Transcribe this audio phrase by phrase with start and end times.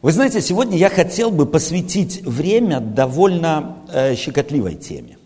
[0.00, 5.18] Вы знаете, сегодня я хотел бы посвятить время довольно э, щекотливой теме.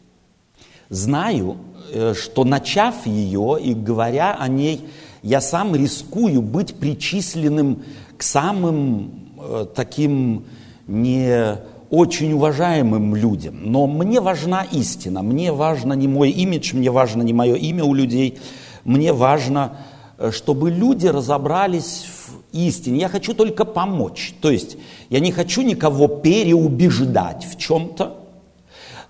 [0.89, 1.59] Знаю,
[1.93, 4.89] э, что начав ее и говоря о ней,
[5.23, 7.83] я сам рискую быть причисленным
[8.17, 10.47] к самым э, таким
[10.87, 11.59] не
[11.91, 13.71] очень уважаемым людям.
[13.71, 17.93] Но мне важна истина, мне важно не мой имидж, мне важно не мое имя у
[17.93, 18.39] людей,
[18.85, 19.77] мне важно,
[20.17, 22.07] э, чтобы люди разобрались
[22.53, 23.01] истине.
[23.01, 24.35] Я хочу только помочь.
[24.41, 24.77] То есть
[25.09, 28.19] я не хочу никого переубеждать в чем-то,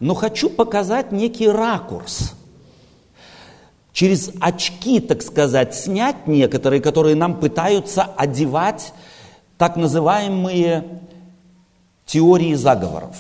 [0.01, 2.35] но хочу показать некий ракурс.
[3.93, 8.95] Через очки, так сказать, снять некоторые, которые нам пытаются одевать
[9.59, 11.03] так называемые
[12.07, 13.17] теории заговоров.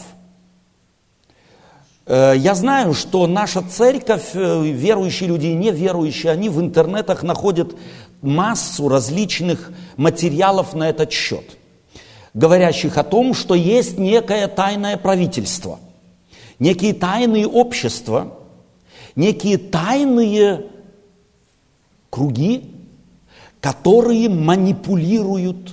[2.07, 7.77] Э, я знаю, что наша церковь, э, верующие люди и неверующие, они в интернетах находят
[8.23, 11.45] массу различных материалов на этот счет,
[12.33, 15.79] говорящих о том, что есть некое тайное правительство,
[16.59, 18.39] некие тайные общества,
[19.17, 20.67] некие тайные
[22.11, 22.71] круги,
[23.61, 25.73] которые манипулируют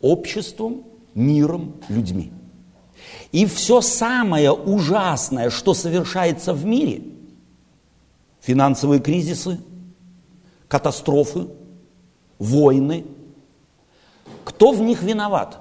[0.00, 0.82] обществом,
[1.14, 2.30] миром, людьми.
[3.32, 7.02] И все самое ужасное, что совершается в мире,
[8.40, 9.58] финансовые кризисы,
[10.74, 11.46] катастрофы,
[12.40, 13.04] войны,
[14.44, 15.60] кто в них виноват?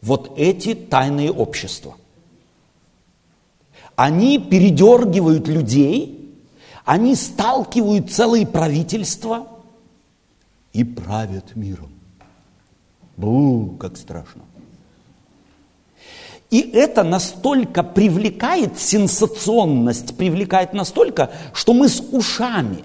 [0.00, 1.96] Вот эти тайные общества.
[3.96, 6.34] Они передергивают людей,
[6.86, 9.46] они сталкивают целые правительства
[10.72, 11.92] и правят миром.
[13.18, 14.40] Бу, как страшно.
[16.48, 22.84] И это настолько привлекает, сенсационность привлекает настолько, что мы с ушами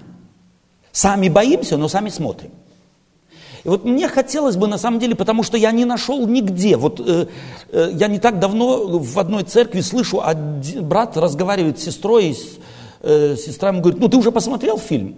[0.94, 2.50] сами боимся, но сами смотрим.
[3.64, 6.76] И вот мне хотелось бы, на самом деле, потому что я не нашел нигде.
[6.76, 7.26] Вот э,
[7.72, 12.36] э, я не так давно в одной церкви слышу, один, брат разговаривает с сестрой, и
[13.02, 15.16] э, сестра ему говорит, ну ты уже посмотрел фильм?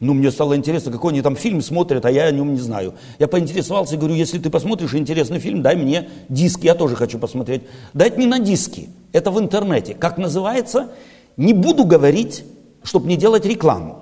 [0.00, 2.94] Ну, мне стало интересно, какой они там фильм смотрят, а я о нем не знаю.
[3.20, 7.20] Я поинтересовался и говорю, если ты посмотришь интересный фильм, дай мне диск, я тоже хочу
[7.20, 7.62] посмотреть.
[7.92, 9.94] Да это не на диске, это в интернете.
[9.94, 10.88] Как называется?
[11.36, 12.42] Не буду говорить,
[12.82, 14.01] чтобы не делать рекламу.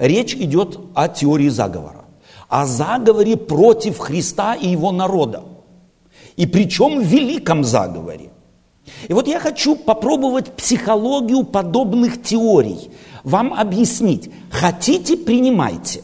[0.00, 2.06] Речь идет о теории заговора.
[2.48, 5.44] О заговоре против Христа и его народа.
[6.36, 8.30] И причем великом заговоре.
[9.08, 12.90] И вот я хочу попробовать психологию подобных теорий–
[13.24, 14.30] вам объяснить.
[14.50, 16.02] Хотите– принимайте.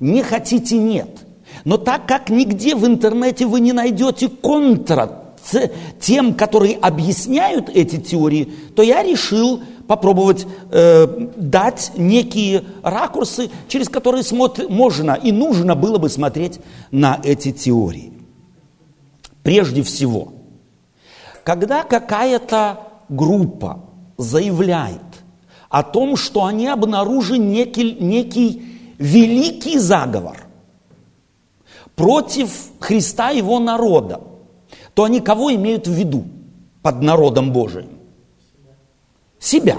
[0.00, 1.24] Не хотите– нет.
[1.64, 5.22] Но так как нигде в интернете вы не найдете контра
[6.00, 11.06] тем, которые объясняют эти теории, то я решил попробовать э,
[11.36, 16.60] дать некие ракурсы, через которые смотр- можно и нужно было бы смотреть
[16.90, 18.12] на эти теории.
[19.42, 20.32] Прежде всего,
[21.44, 23.80] когда какая-то группа
[24.16, 25.00] заявляет,
[25.72, 28.62] о том, что они обнаружили некий, некий
[28.98, 30.36] великий заговор
[31.96, 34.20] против Христа и его народа,
[34.92, 36.24] то они кого имеют в виду
[36.82, 37.91] под народом Божиим?
[39.42, 39.78] Себя.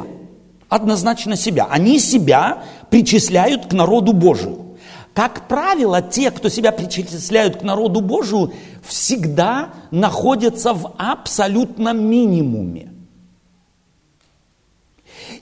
[0.68, 1.68] Однозначно себя.
[1.69, 4.78] Они себя причисляют к народу Божию.
[5.13, 8.52] Как правило, те, кто себя причисляют к народу Божию,
[8.84, 12.91] всегда находятся в абсолютном минимуме.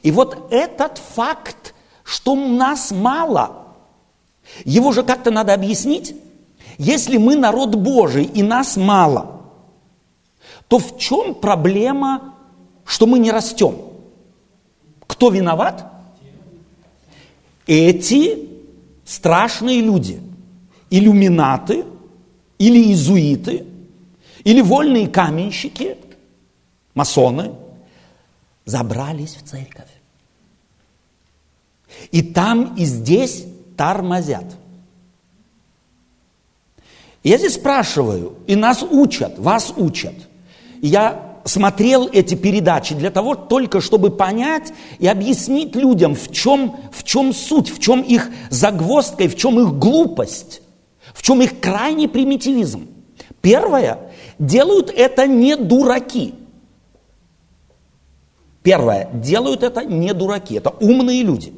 [0.03, 1.73] И вот этот факт,
[2.03, 3.73] что нас мало,
[4.65, 6.15] его же как-то надо объяснить.
[6.77, 9.41] Если мы народ Божий и нас мало,
[10.67, 12.35] то в чем проблема,
[12.85, 13.90] что мы не растем?
[15.11, 15.91] Кто виноват?
[17.67, 18.47] Эти
[19.03, 20.21] страшные люди,
[20.89, 21.83] иллюминаты
[22.57, 23.65] или иезуиты,
[24.45, 25.97] или вольные каменщики,
[26.93, 27.51] масоны,
[28.63, 29.89] забрались в церковь.
[32.11, 33.43] И там, и здесь
[33.75, 34.45] тормозят.
[37.21, 40.15] Я здесь спрашиваю, и нас учат, вас учат.
[40.81, 46.77] И я смотрел эти передачи для того только, чтобы понять и объяснить людям, в чем,
[46.91, 50.61] в чем суть, в чем их загвоздка и в чем их глупость,
[51.13, 52.87] в чем их крайний примитивизм.
[53.41, 56.35] Первое, делают это не дураки–
[58.63, 61.53] Первое, делают это не дураки, это умные люди.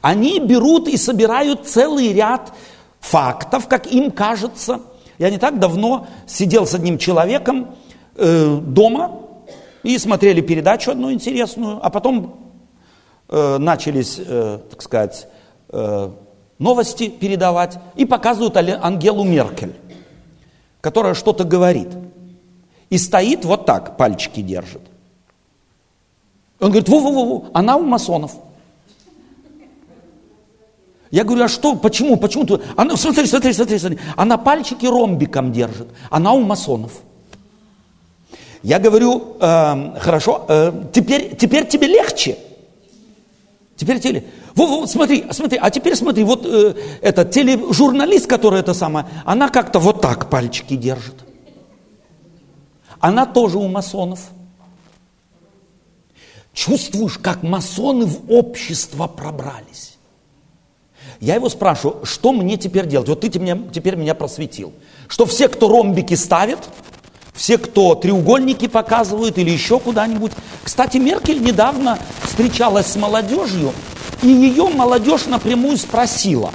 [0.00, 2.52] Они берут и собирают целый ряд
[2.98, 4.80] фактов, как им кажется.
[5.18, 7.76] Я не так давно сидел с одним человеком
[8.16, 9.22] э, дома
[9.82, 12.54] и смотрели передачу одну интересную, а потом
[13.28, 15.28] э, начались, э, так сказать,
[16.58, 19.74] новости передавать и показывают Ангелу Меркель.
[20.80, 21.88] которая что-то говорит.
[22.90, 24.82] И стоит вот так, пальчики держит.
[26.60, 28.36] Он говорит, во-во-во, она у масонов.
[31.10, 32.46] Я говорю, а что, почему, почему?
[32.76, 33.98] Она, смотри, смотри, смотри, смотри.
[34.16, 35.88] Она пальчики ромбиком держит.
[36.10, 36.92] Она у масонов.
[38.66, 42.36] Я говорю, э, хорошо, э, теперь, теперь тебе легче.
[43.76, 44.24] Теперь тебе
[44.56, 49.50] вот, вот, смотри, смотри, а теперь смотри, вот э, этот тележурналист, который это самое, она
[49.50, 51.14] как-то вот так пальчики держит.
[52.98, 54.18] Она тоже у масонов.
[56.52, 59.96] Чувствуешь, как масоны в общество пробрались.
[61.20, 63.08] Я его спрашиваю, что мне теперь делать?
[63.08, 64.72] Вот ты теперь меня просветил.
[65.06, 66.68] Что все, кто ромбики ставят,
[67.36, 70.32] все, кто треугольники показывают или еще куда-нибудь.
[70.64, 73.72] Кстати, Меркель недавно встречалась с молодежью,
[74.22, 76.52] и ее молодежь напрямую спросила,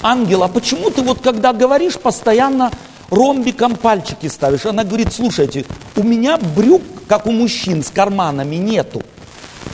[0.00, 2.70] Ангела, а почему ты вот когда говоришь, постоянно
[3.10, 4.64] ромбиком пальчики ставишь?
[4.64, 5.64] Она говорит, слушайте,
[5.96, 9.02] у меня брюк, как у мужчин, с карманами нету.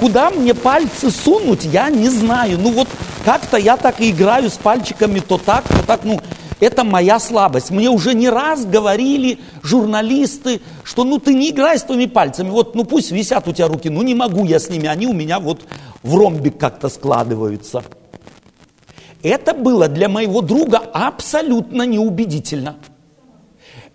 [0.01, 2.59] Куда мне пальцы сунуть, я не знаю.
[2.59, 2.89] Ну вот
[3.25, 6.01] как-то я так и играю с пальчиками, то так, то так.
[6.05, 6.21] Ну,
[6.61, 7.71] это моя слабость.
[7.71, 12.51] Мне уже не раз говорили журналисты, что ну ты не играй с твоими пальцами.
[12.51, 15.13] Вот ну пусть висят у тебя руки, ну не могу я с ними, они у
[15.13, 15.63] меня вот
[16.03, 17.83] в ромбик как-то складываются.
[19.23, 22.77] Это было для моего друга абсолютно неубедительно.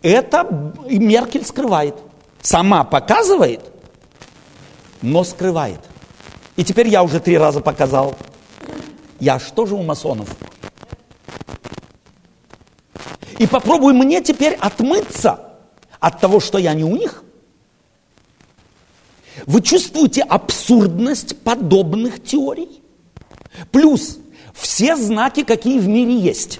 [0.01, 1.95] Это Меркель скрывает.
[2.41, 3.61] Сама показывает,
[5.01, 5.81] но скрывает.
[6.55, 8.15] И теперь я уже три раза показал.
[9.19, 10.29] Я что же у масонов?
[13.39, 15.39] И попробуй мне теперь отмыться
[15.99, 17.23] от того, что я не у них.
[19.45, 22.81] Вы чувствуете абсурдность подобных теорий?
[23.71, 24.19] Плюс
[24.53, 26.59] все знаки, какие в мире есть.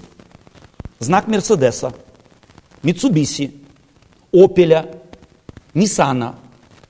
[0.98, 1.92] Знак Мерседеса,
[2.82, 3.54] Митсубиси,
[4.32, 4.90] Опеля,
[5.74, 6.36] Ниссана,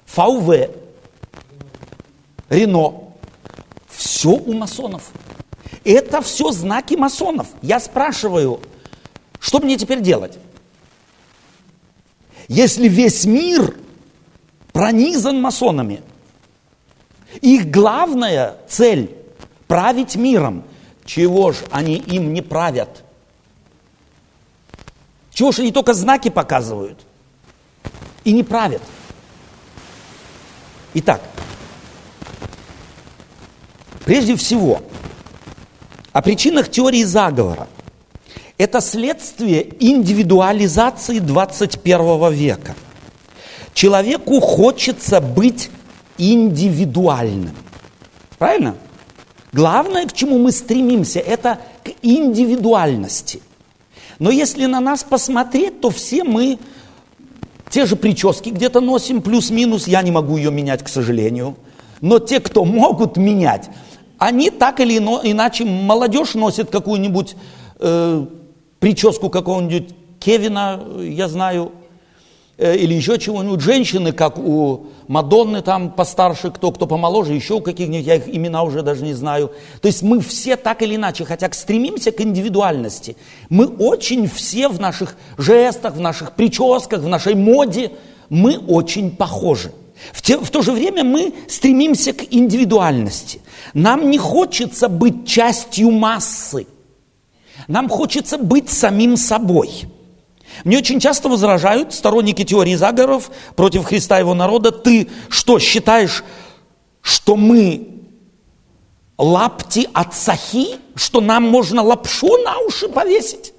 [0.07, 0.71] ФАУВ,
[2.49, 3.05] Рено.
[3.89, 5.11] Все у масонов.
[5.85, 7.49] Это все знаки масонов.
[7.61, 8.61] Я спрашиваю,
[9.41, 10.39] что мне теперь делать?
[12.47, 13.75] Если весь мир
[14.73, 16.03] пронизан масонами,
[17.41, 19.17] их главная цель–
[19.67, 20.65] править миром.
[21.05, 23.03] Чего ж они им не правят?
[25.33, 26.99] Чего ж они только знаки показывают
[28.25, 28.83] и не правят?
[30.93, 31.23] Итак,
[34.05, 34.83] прежде всего,
[36.13, 37.69] о причинах теории заговора–
[38.61, 42.75] это следствие индивидуализации 21 века.
[43.73, 45.71] Человеку хочется быть
[46.19, 47.57] индивидуальным.
[48.39, 48.75] Правильно?
[49.55, 53.41] Главное, к чему мы стремимся, это к индивидуальности.
[54.19, 56.59] Но если на нас посмотреть, то все мы
[57.71, 61.57] те же прически где-то носим, плюс-минус, я не могу ее менять, к сожалению.
[62.03, 63.71] Но те, кто могут менять,
[64.19, 67.37] они так или иначе, молодежь носит какую-нибудь
[67.79, 68.27] э,
[68.81, 71.73] прическу какого-нибудь Кевина, я знаю,
[72.59, 73.61] э, или еще чего-нибудь.
[73.61, 78.63] Женщины, как у Мадонны там постарше, кто, кто помоложе, еще у каких-нибудь, я их имена
[78.63, 79.53] уже даже не знаю.
[79.81, 83.17] То есть мы все так или иначе, хотя стремимся к индивидуальности.
[83.49, 87.93] Мы очень все в наших жестах, в наших прическах, в нашей моде,
[88.29, 89.73] мы очень похожи.
[90.13, 93.41] В, те, в то же время мы стремимся к индивидуальности.
[93.75, 96.67] Нам не хочется быть частью массы.
[97.71, 99.71] Нам хочется быть самим собой.
[100.65, 104.73] Мне очень часто возражают сторонники теории заговоров против Христа и его народа.
[104.73, 106.25] Ты что, считаешь,
[107.01, 107.87] что мы
[109.17, 113.55] лапти от сахи, что нам можно лапшу на уши повесить?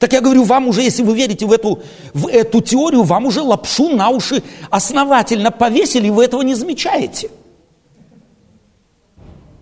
[0.00, 1.80] Так я говорю, вам уже, если вы верите в эту,
[2.12, 7.30] в эту теорию, вам уже лапшу на уши основательно повесили, вы этого не замечаете.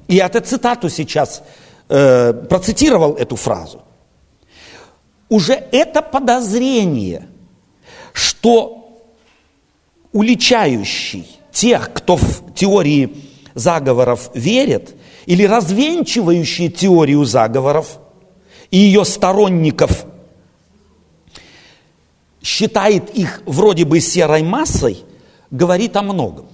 [0.09, 1.43] И это цитату сейчас
[1.91, 3.83] э, процитировал эту фразу,
[5.29, 7.29] уже это подозрение,
[8.13, 9.03] что
[10.13, 13.17] уличающий тех, кто в теории
[13.55, 17.99] заговоров верит, или развенчивающий теорию заговоров
[18.71, 20.07] и ее сторонников
[22.43, 25.05] считает их вроде бы серой массой,
[25.51, 26.49] говорит о многом.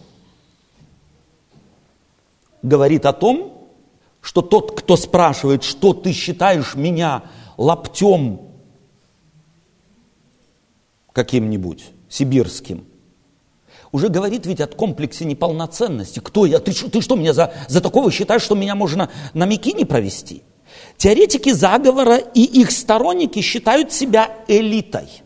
[2.63, 3.56] Говорит о том,
[4.27, 7.23] что тот, кто спрашивает, что ты считаешь меня
[7.57, 8.41] лаптем
[11.13, 12.87] каким-нибудь сибирским,
[13.93, 16.19] уже говорит ведь от комплексе неполноценности.
[16.19, 16.59] Кто я?
[16.59, 20.43] Ты, ты что, меня за, за такого считаешь, что меня можно на Микине провести?
[20.97, 25.23] Теоретики заговора и их сторонники считают себя элитой.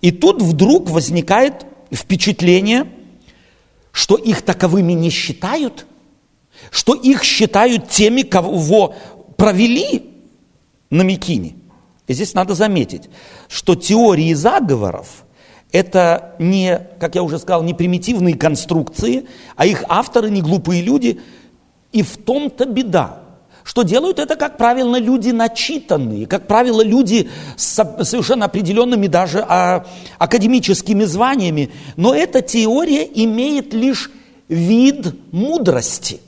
[0.00, 2.92] И тут вдруг возникает впечатление,
[3.92, 5.86] что их таковыми не считают,
[6.70, 8.94] что их считают теми, кого
[9.36, 10.10] провели
[10.90, 11.56] на Микине.
[12.06, 13.08] И здесь надо заметить,
[13.48, 15.24] что теории заговоров–
[15.72, 19.26] это не, как я уже сказал, не примитивные конструкции,
[19.56, 21.20] а их авторы не глупые люди.
[21.92, 23.22] И в том-то беда,
[23.64, 29.86] что делают это, как правило, люди начитанные, как правило, люди с совершенно определенными даже а,
[30.18, 31.70] академическими званиями.
[31.96, 34.10] Но эта теория имеет лишь
[34.48, 36.20] вид мудрости.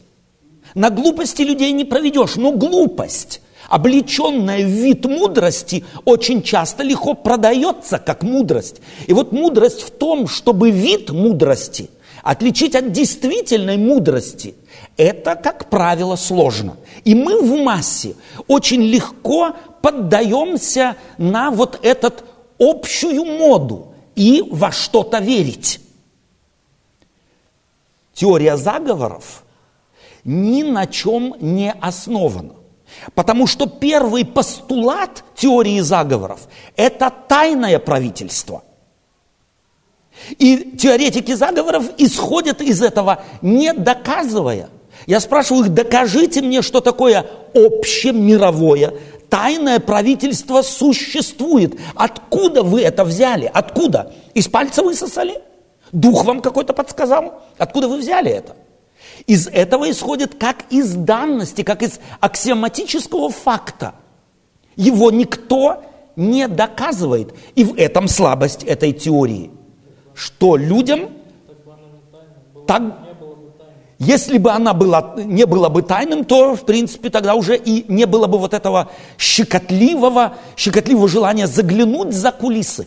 [0.75, 7.99] На глупости людей не проведешь, но глупость облеченная в вид мудрости, очень часто легко продается
[7.99, 8.81] как мудрость.
[9.07, 11.91] И вот мудрость в том, чтобы вид мудрости
[12.23, 14.55] отличить от действительной мудрости,
[14.97, 16.77] это, как правило, сложно.
[17.05, 18.15] И мы в массе
[18.47, 22.25] очень легко поддаемся на вот этот
[22.59, 25.81] общую моду и во что-то верить.
[28.15, 29.43] Теория заговоров
[30.25, 32.55] ни на чем не основана.
[33.15, 38.63] Потому что первый постулат теории заговоров– это тайное правительство.
[40.39, 44.69] И теоретики заговоров исходят из этого, не доказывая.
[45.07, 48.95] Я спрашиваю их, докажите мне, что такое общемировое
[49.35, 51.77] тайное правительство существует.
[51.97, 53.51] Откуда вы это взяли?
[53.53, 54.13] Откуда?
[54.33, 55.43] Из пальца высосали?
[55.91, 57.43] Дух вам какой-то подсказал?
[57.59, 58.55] Откуда вы взяли это?
[59.27, 63.95] Из этого исходит как из данности, как из аксиоматического факта.
[64.77, 65.83] Его никто
[66.17, 67.35] не доказывает.
[67.55, 69.51] И в этом слабость этой теории.
[70.15, 71.11] Что людям
[72.67, 72.83] так,
[73.99, 78.07] если бы она была, не была бы тайным, то, в принципе, тогда уже и не
[78.07, 82.87] было бы вот этого щекотливого, щекотливого желания заглянуть за кулисы.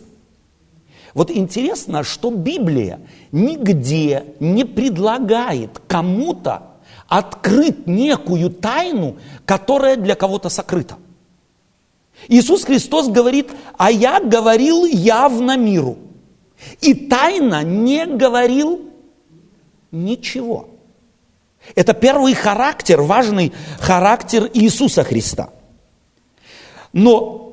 [1.18, 3.00] Вот интересно, что Библия
[3.32, 6.76] нигде не предлагает кому-то
[7.08, 10.98] открыть некую тайну, которая для кого-то сокрыта.
[12.28, 15.98] Иисус Христос говорит, а я говорил явно миру.
[16.82, 18.88] И тайно не говорил
[19.92, 20.70] ничего.
[21.74, 25.50] Это первый характер, важный характер Иисуса Христа.
[26.94, 27.47] Но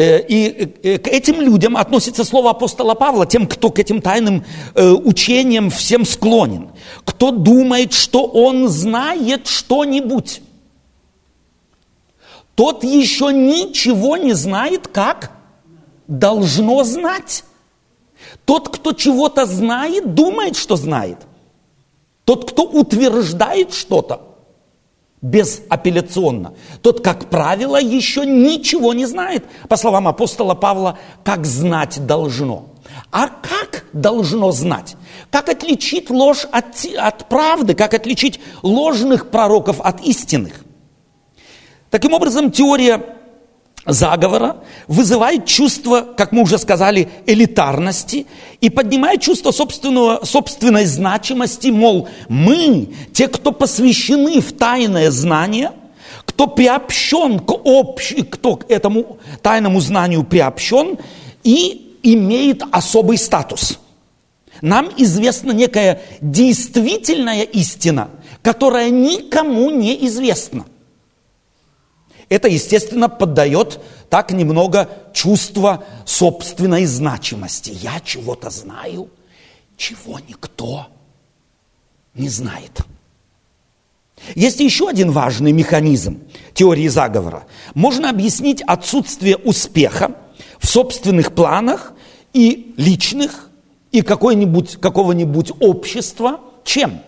[0.00, 4.44] и э, к этим людям относится слово апостола Павла, тем, кто к этим тайным
[4.74, 6.70] э, учениям всем склонен,
[7.04, 10.40] кто думает, что он знает что-нибудь.
[12.54, 15.32] Тот еще ничего не знает, как
[16.06, 17.44] должно знать.
[18.44, 21.18] Тот, кто чего-то знает, думает, что знает.
[22.24, 24.31] Тот, кто утверждает что-то,
[25.22, 26.54] безапелляционно.
[26.82, 32.66] Тот, как правило, еще ничего не знает, по словам апостола Павла, как знать должно.
[33.10, 34.96] А как должно знать?
[35.30, 37.74] Как отличить ложь от, от правды?
[37.74, 40.64] Как отличить ложных пророков от истинных?
[41.90, 43.21] Таким образом, теория
[43.86, 48.26] заговора вызывает чувство, как мы уже сказали, элитарности
[48.60, 55.72] и поднимает чувство собственного, собственной значимости, мол, мы, те, кто посвящены в тайное знание,
[56.24, 58.14] кто приобщен к общ...
[58.30, 60.98] кто к этому тайному знанию приобщен
[61.42, 63.78] и имеет особый статус.
[64.60, 68.10] Нам известна некая действительная истина,
[68.42, 70.66] которая никому не известна.
[72.32, 77.76] Это, естественно, поддает так немного чувство собственной значимости.
[77.82, 79.10] Я чего-то знаю,
[79.76, 80.86] чего никто
[82.14, 82.86] не знает.
[84.34, 86.22] Есть еще один важный механизм
[86.54, 87.44] теории заговора.
[87.74, 90.16] Можно объяснить отсутствие успеха
[90.58, 91.92] в собственных планах
[92.32, 93.50] и личных,
[93.90, 97.02] и какого-нибудь общества чем?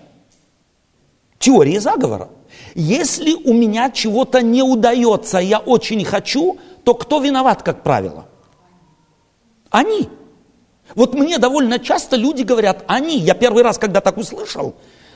[1.38, 2.28] Теорией заговора.
[2.74, 8.26] Если у меня чего-то не удается, я очень хочу, то кто виноват, как правило?
[9.70, 10.08] Они.
[10.94, 14.74] Вот мне довольно часто люди говорят, они, я первый раз, когда так услышал,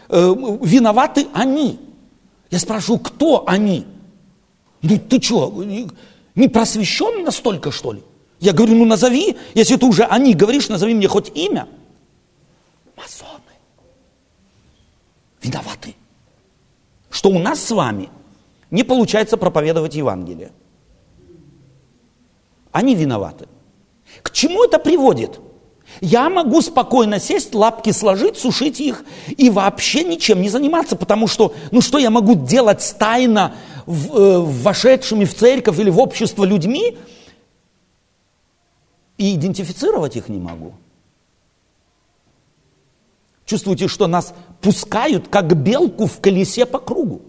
[0.09, 1.81] э, виноваты они.
[2.51, 3.85] Я спрашиваю, кто они?
[4.83, 5.53] Ну ты что,
[6.35, 8.03] не просвещен настолько, что ли?
[8.39, 11.67] Я говорю, ну назови, если ты уже они говоришь, назови мне хоть имя.
[12.97, 13.43] Масоны.
[15.43, 15.97] Виноваты
[17.19, 18.11] что у нас с вами
[18.71, 20.53] не получается проповедовать Евангелие.
[22.71, 23.49] Они виноваты.
[24.23, 25.41] К чему это приводит?
[26.01, 29.05] Я могу спокойно сесть, лапки сложить, сушить их
[29.37, 33.53] и вообще ничем не заниматься, потому что, ну что я могу делать тайно
[33.85, 36.99] в, э, вошедшими в церковь или в общество людьми
[39.17, 40.75] и идентифицировать их не могу.
[43.49, 47.23] Чувствуете, что нас пускают, как белку в колесе по кругу,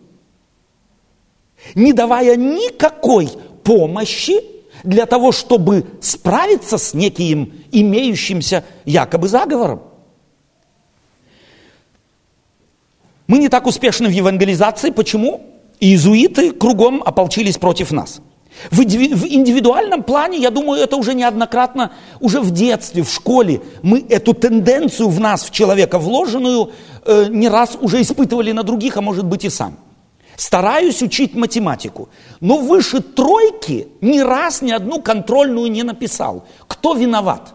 [1.75, 3.29] не давая никакой
[3.63, 4.33] помощи
[4.83, 9.81] для того, чтобы справиться с неким имеющимся якобы заговором.
[13.27, 14.89] Мы не так успешны в евангелизации.
[14.89, 15.41] Почему?
[15.79, 18.19] Иезуиты кругом ополчились против нас.
[18.71, 24.33] В индивидуальном плане, я думаю, это уже неоднократно, уже в детстве, в школе, мы эту
[24.33, 26.71] тенденцию в нас, в человека вложенную,
[27.05, 29.77] э, не раз уже испытывали на других, а может быть и сам.
[30.35, 36.45] Стараюсь учить математику, но выше тройки ни раз ни одну контрольную не написал.
[36.67, 37.53] Кто виноват?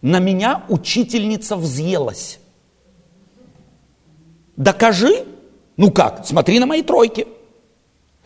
[0.00, 2.38] На меня учительница взъелась.
[4.56, 5.26] Докажи.
[5.76, 6.26] Ну как?
[6.26, 7.26] Смотри на мои тройки.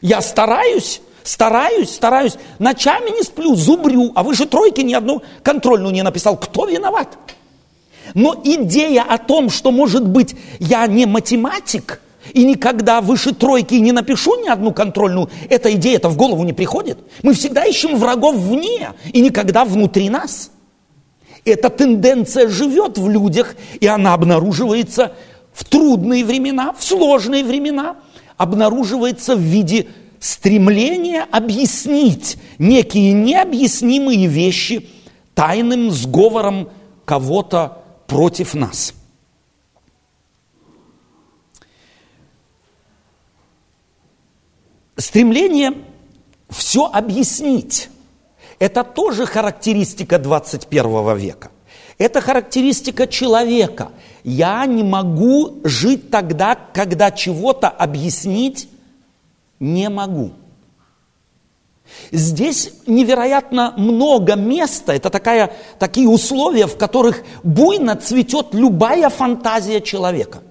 [0.00, 6.02] Я стараюсь, стараюсь, стараюсь, ночами не сплю, зубрю, а выше тройки ни одну контрольную не
[6.02, 6.36] написал.
[6.36, 7.18] Кто виноват?
[8.14, 12.00] Но идея о том, что, может быть, я не математик,
[12.32, 16.52] и никогда выше тройки не напишу ни одну контрольную, эта идея это в голову не
[16.52, 16.98] приходит.
[17.22, 20.50] Мы всегда ищем врагов вне и никогда внутри нас.
[21.44, 25.12] Эта тенденция живет в людях, и она обнаруживается
[25.52, 27.96] в трудные времена, в сложные времена–
[28.38, 29.88] обнаруживается в виде
[30.20, 34.88] стремления объяснить некие необъяснимые вещи
[35.34, 36.70] тайным сговором
[37.04, 38.94] кого-то против нас.
[44.96, 45.74] Стремление
[46.48, 47.88] все объяснить–
[48.58, 51.50] это тоже характеристика 21 века.
[51.98, 53.90] Это характеристика человека.
[54.22, 58.68] Я не могу жить тогда, когда чего-то объяснить
[59.58, 60.30] не могу.
[62.12, 70.42] Здесь невероятно много места, это такая, такие условия, в которых буйно цветет любая фантазия человека.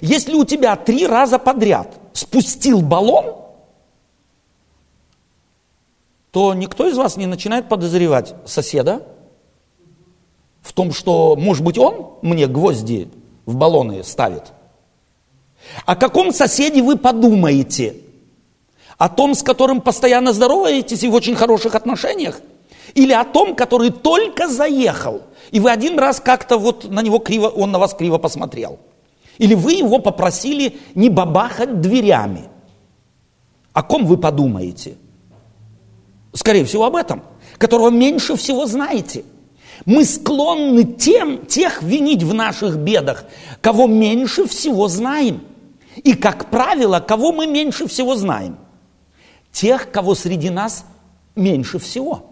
[0.00, 3.36] Если у тебя три раза подряд спустил баллон,
[6.30, 9.06] то никто из вас не начинает подозревать соседа,
[10.64, 13.08] в том, что, может быть, он мне гвозди
[13.44, 14.52] в баллоны ставит.
[15.84, 17.96] О каком соседе вы подумаете?
[18.96, 22.40] О том, с которым постоянно здороваетесь и в очень хороших отношениях?
[22.94, 27.48] Или о том, который только заехал, и вы один раз как-то вот на него криво,
[27.48, 28.78] он на вас криво посмотрел?
[29.36, 32.44] Или вы его попросили не бабахать дверями?
[33.72, 34.96] О ком вы подумаете?
[36.32, 37.22] Скорее всего, об этом,
[37.58, 39.24] которого меньше всего знаете–
[39.84, 43.24] мы склонны тем, тех винить в наших бедах,
[43.60, 45.42] кого меньше всего знаем.
[45.96, 48.58] И, как правило, кого мы меньше всего знаем?
[49.52, 50.84] Тех, кого среди нас
[51.36, 52.30] меньше всего.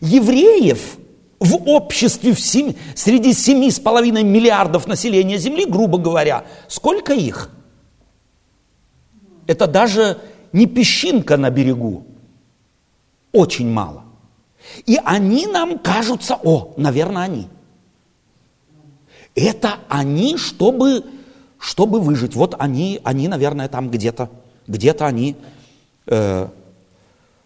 [0.00, 0.96] Евреев
[1.40, 7.50] в обществе в семи, среди семи с половиной миллиардов населения Земли, грубо говоря, сколько их?
[9.46, 10.18] Это даже
[10.52, 12.06] не песчинка на берегу.
[13.32, 14.04] Очень мало.
[14.86, 17.48] И они нам кажутся, о, наверное, они.
[19.34, 21.04] Это они, чтобы,
[21.58, 22.34] чтобы выжить.
[22.34, 24.30] Вот они, они, наверное, там где-то,
[24.66, 25.36] где-то они
[26.06, 26.48] э,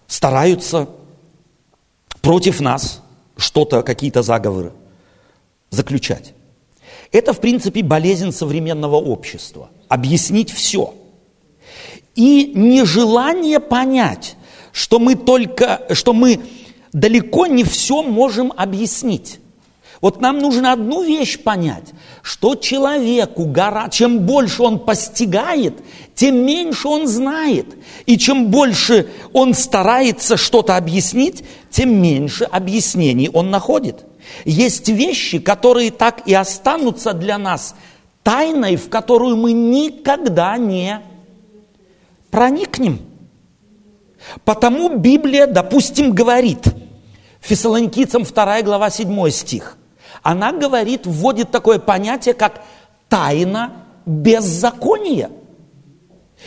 [0.07, 0.89] стараются
[2.21, 3.03] против нас
[3.37, 4.73] что-то, какие-то заговоры
[5.71, 6.35] заключать.
[7.11, 9.71] Это, в принципе, болезнь современного общества.
[9.89, 10.95] Объяснить все.
[12.15, 14.37] И нежелание понять,
[14.73, 16.41] что мы только, что мы
[16.93, 19.39] далеко не все можем объяснить.
[20.01, 25.75] Вот нам нужно одну вещь понять, что человеку, гора, чем больше он постигает,
[26.17, 27.67] тем меньше он знает.
[28.05, 34.05] И чем больше он старается что-то объяснить, тем меньше объяснений он находит.
[34.45, 37.77] Есть вещи, которые так и останутся для нас
[38.25, 41.01] тайной, в которую мы никогда не
[42.33, 42.99] проникнем.
[44.45, 46.65] Потому Библия, допустим, говорит–
[47.43, 49.77] Фессалоникийцам 2 глава 7 стих.
[50.23, 52.63] Она говорит, вводит такое понятие, как
[53.09, 55.31] тайна беззакония.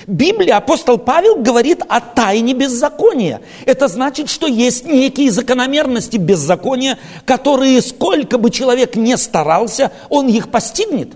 [0.08, 3.41] Библия, апостол Павел говорит о тайне беззакония.
[3.65, 10.49] Это значит, что есть некие закономерности беззакония, которые сколько бы человек не старался, он их
[10.49, 11.13] постигнет.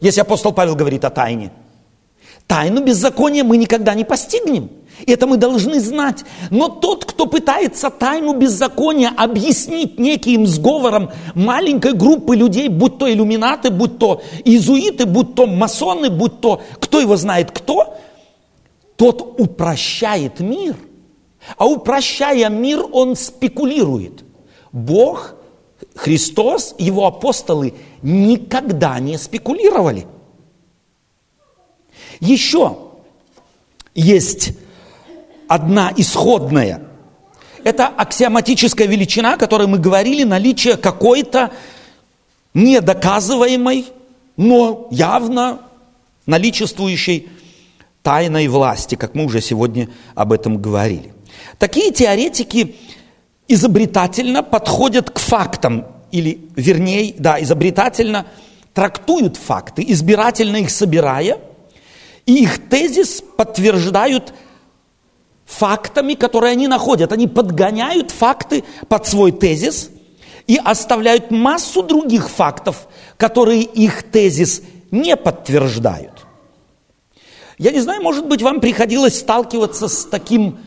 [0.00, 1.50] Если апостол Павел говорит о тайне.
[2.46, 4.70] Тайну беззакония мы никогда не постигнем.
[5.06, 6.24] Это мы должны знать.
[6.50, 13.70] Но тот, кто пытается тайну беззакония объяснить неким сговором маленькой группы людей, будь то иллюминаты,
[13.70, 17.96] будь то иезуиты, будь то масоны, будь то кто его знает кто,
[18.96, 20.76] тот упрощает мир.
[21.56, 24.24] А упрощая мир, он спекулирует.
[24.72, 25.34] Бог,
[25.94, 30.06] Христос, его апостолы никогда не спекулировали.
[32.20, 32.76] Еще
[33.94, 34.52] есть
[35.50, 36.80] одна исходная.
[37.64, 41.50] Это аксиоматическая величина, о которой мы говорили, наличие какой-то
[42.54, 43.86] недоказываемой,
[44.36, 45.58] но явно
[46.24, 47.28] наличествующей
[48.04, 51.12] тайной власти, как мы уже сегодня об этом говорили.
[51.58, 52.76] Такие теоретики
[53.48, 58.26] изобретательно подходят к фактам, или вернее, да, изобретательно
[58.72, 61.38] трактуют факты, избирательно их собирая,
[62.24, 64.32] и их тезис подтверждают
[65.50, 67.12] фактами, которые они находят.
[67.12, 69.90] Они подгоняют факты под свой тезис
[70.46, 76.26] и оставляют массу других фактов, которые их тезис не подтверждают.
[77.58, 80.60] Я не знаю, может быть, вам приходилось сталкиваться с таким,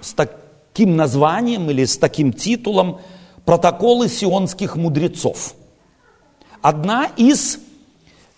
[0.00, 3.00] с таким названием или с таким титулом
[3.44, 5.54] «Протоколы сионских мудрецов».
[6.62, 7.58] Одна из,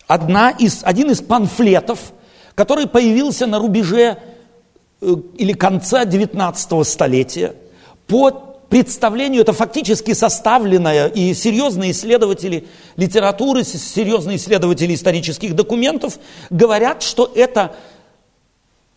[0.07, 1.99] одна из, один из памфлетов,
[2.53, 4.17] который появился на рубеже
[5.01, 7.53] или конца 19 столетия
[8.07, 8.31] по
[8.69, 17.75] представлению, это фактически составленное, и серьезные исследователи литературы, серьезные исследователи исторических документов говорят, что это,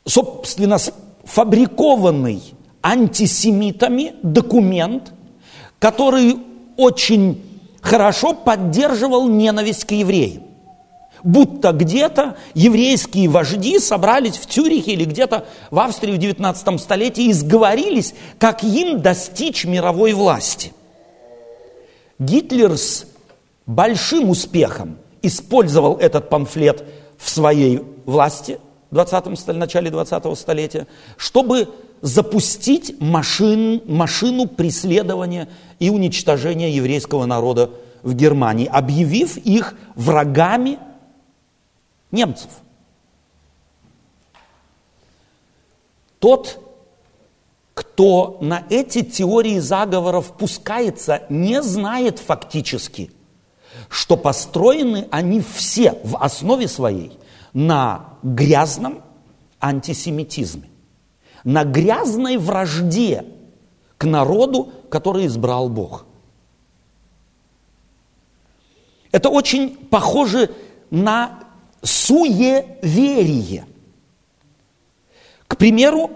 [0.07, 0.79] собственно,
[1.25, 2.43] фабрикованный
[2.83, 5.13] антисемитами документ,
[5.79, 6.39] который
[6.77, 7.43] очень
[7.81, 10.48] хорошо поддерживал ненависть к евреям
[11.25, 17.33] будто где-то еврейские вожди собрались в Цюрихе или где-то в Австрии в 19 столетии и
[17.33, 20.73] сговорились, как им достичь мировой власти.
[22.19, 23.07] Гитлер с
[23.67, 26.85] большим успехом использовал этот памфлет
[27.17, 28.59] в своей власти
[28.91, 31.69] в 20 начале 20-го столетия, чтобы
[32.01, 37.71] запустить машин, машину преследования и уничтожения еврейского народа
[38.03, 40.79] в Германии, объявив их врагами
[42.11, 42.51] немцев.
[46.19, 46.61] Тот,
[47.75, 53.13] кто на эти теории заговоров пускается, не знает фактически,
[53.89, 57.19] что построены они все в основе своей
[57.53, 59.03] на грязном
[59.61, 60.69] антисемитизме,
[61.45, 63.25] на грязной вражде
[63.97, 66.05] к народу, который избрал Бог.
[69.11, 70.51] Это очень похоже
[70.91, 71.48] на
[71.83, 73.67] суеверие.
[75.47, 76.11] К примеру,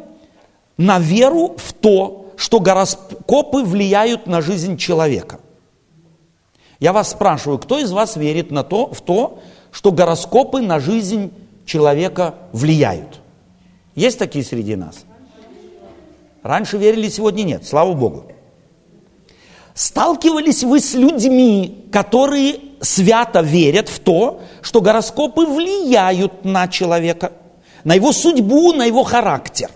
[0.76, 5.40] на веру в то, что гороскопы влияют на жизнь человека.
[6.80, 11.32] Я вас спрашиваю, кто из вас верит на то, в то, что гороскопы на жизнь
[11.64, 13.20] человека влияют?
[13.94, 15.04] Есть такие среди нас?
[16.42, 18.24] Раньше верили, сегодня нет, слава Богу.
[19.74, 27.32] Сталкивались вы с людьми, которые свято верят в то, что гороскопы влияют на человека,
[27.84, 29.70] на его судьбу, на его характер.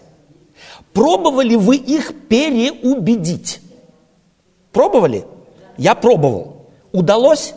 [0.93, 3.61] Пробовали вы их переубедить?
[4.73, 5.25] Пробовали?
[5.79, 6.67] Я пробовал.
[6.93, 7.55] Удалось?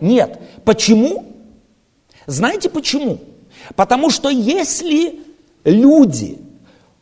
[0.00, 0.40] Нет.
[0.64, 1.24] Почему?
[2.26, 3.18] Знаете почему?
[3.76, 5.20] Потому что если
[5.64, 6.38] люди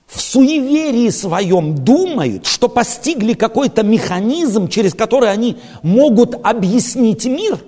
[0.06, 7.58] в суеверии своем думают, что постигли какой-то механизм, через который они могут объяснить мир,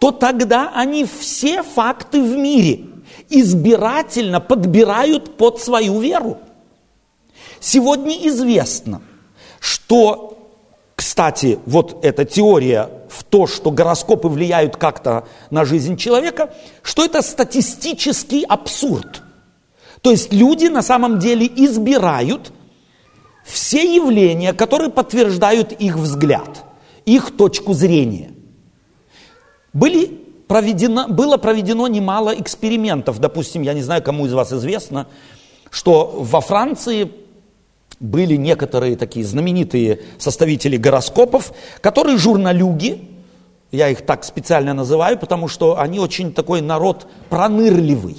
[0.00, 2.86] то тогда они все факты в мире
[3.28, 6.38] избирательно подбирают под свою веру.
[7.60, 9.02] Сегодня известно,
[9.60, 10.50] что,
[10.96, 17.22] кстати, вот эта теория в то, что гороскопы влияют как-то на жизнь человека, что это
[17.22, 19.22] статистический абсурд–
[20.02, 22.52] то есть люди на самом деле избирают
[23.44, 26.64] все явления, которые подтверждают их взгляд,
[27.04, 28.30] их точку зрения.
[29.72, 33.20] Были проведено, было проведено немало экспериментов.
[33.20, 35.06] Допустим, я не знаю, кому из вас известно,
[35.70, 37.10] что во Франции
[38.00, 43.08] были некоторые такие знаменитые составители гороскопов, которые журналюги,
[43.70, 48.16] я их так специально называю, потому что они очень такой народ пронырливый.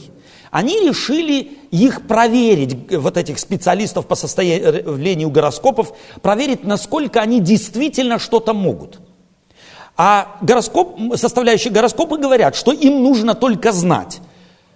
[0.51, 8.53] Они решили их проверить, вот этих специалистов по состоянию гороскопов, проверить, насколько они действительно что-то
[8.53, 8.99] могут.
[10.03, 14.19] А гороскоп, составляющие гороскопы говорят, что им нужно только знать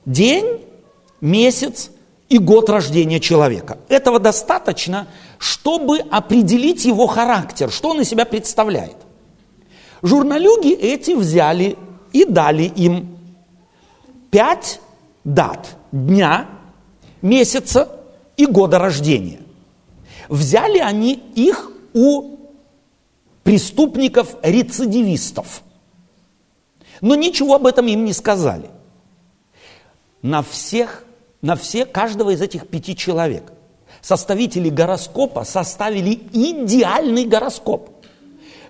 [0.05, 0.61] день,
[1.19, 1.89] месяц
[2.29, 3.79] и год рождения человека.
[3.89, 5.07] Этого достаточно,
[5.39, 8.97] чтобы определить его характер, что он из себя представляет.
[10.03, 11.75] Журналюги эти взяли
[12.13, 13.17] и дали им
[14.29, 14.79] пять
[15.23, 16.45] дат дня,
[17.23, 17.99] месяца
[18.37, 19.39] и года рождения.
[20.29, 22.34] Взяли они их у
[23.45, 25.63] преступников-рецидивистов.
[26.99, 28.69] Но ничего об этом им не сказали.
[30.21, 31.05] На всех,
[31.41, 33.53] на все, каждого из этих пяти человек
[34.01, 37.91] составители гороскопа составили идеальный гороскоп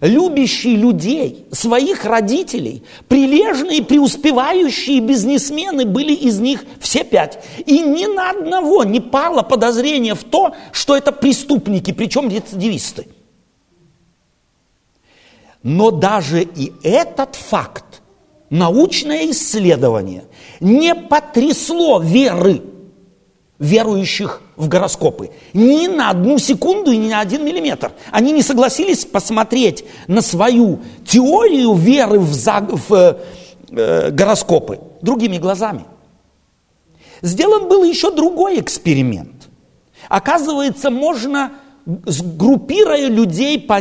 [0.02, 7.40] любящие людей, своих родителей, прилежные, преуспевающие бизнесмены были из них все пять.
[7.66, 13.08] И ни на одного не пало подозрение в то, что это преступники, причем рецидивисты.
[15.66, 18.04] Но даже и этот факт,
[18.52, 20.26] научное исследование,
[20.60, 22.62] не потрясло веры
[23.58, 25.32] верующих в гороскопы.
[25.54, 27.94] Ни на одну секунду и ни на один миллиметр.
[28.12, 33.18] Они не согласились посмотреть на свою теорию веры в, за, в
[33.72, 35.86] э, гороскопы другими глазами.
[37.24, 39.50] Сделан был еще другой эксперимент.
[40.10, 41.54] Оказывается, можно
[41.86, 43.80] сгруппируя людей по,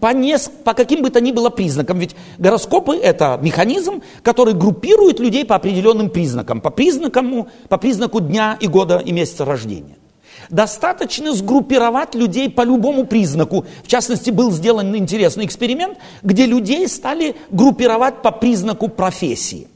[0.00, 1.98] по, неск, по каким бы то ни было признакам.
[1.98, 8.56] Ведь гороскопы– это механизм, который группирует людей по определенным признакам, по, признакам, по признаку дня
[8.60, 9.96] и года и месяца рождения.
[10.50, 13.64] Достаточно сгруппировать людей по любому признаку.
[13.82, 19.68] В частности, был сделан интересный эксперимент, где людей стали группировать по признаку профессии.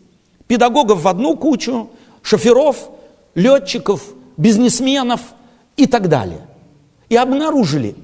[0.47, 1.91] Педагогов в одну кучу,
[2.23, 2.91] шоферов,
[3.35, 4.03] летчиков,
[4.37, 5.21] бизнесменов
[5.77, 6.49] и так далее
[7.09, 7.97] и обнаружили,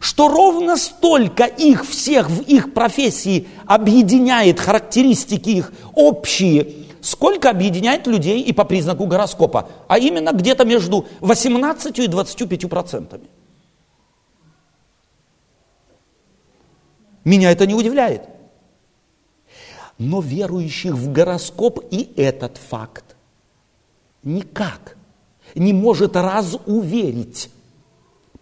[0.00, 8.40] что ровно столько их всех в их профессии объединяет характеристики их общие, сколько объединяет людей
[8.40, 13.28] и по признаку гороскопа, а именно где-то между 18 и 25 процентами.
[17.24, 18.22] Меня это не удивляет.
[19.98, 23.16] Но верующих в гороскоп и этот факт
[24.22, 24.96] никак
[25.54, 27.50] не может разуверить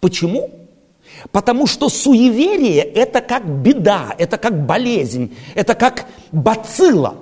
[0.00, 0.50] Почему?
[1.32, 7.16] Потому что суеверие– это как беда, это как болезнь, это как бацилла.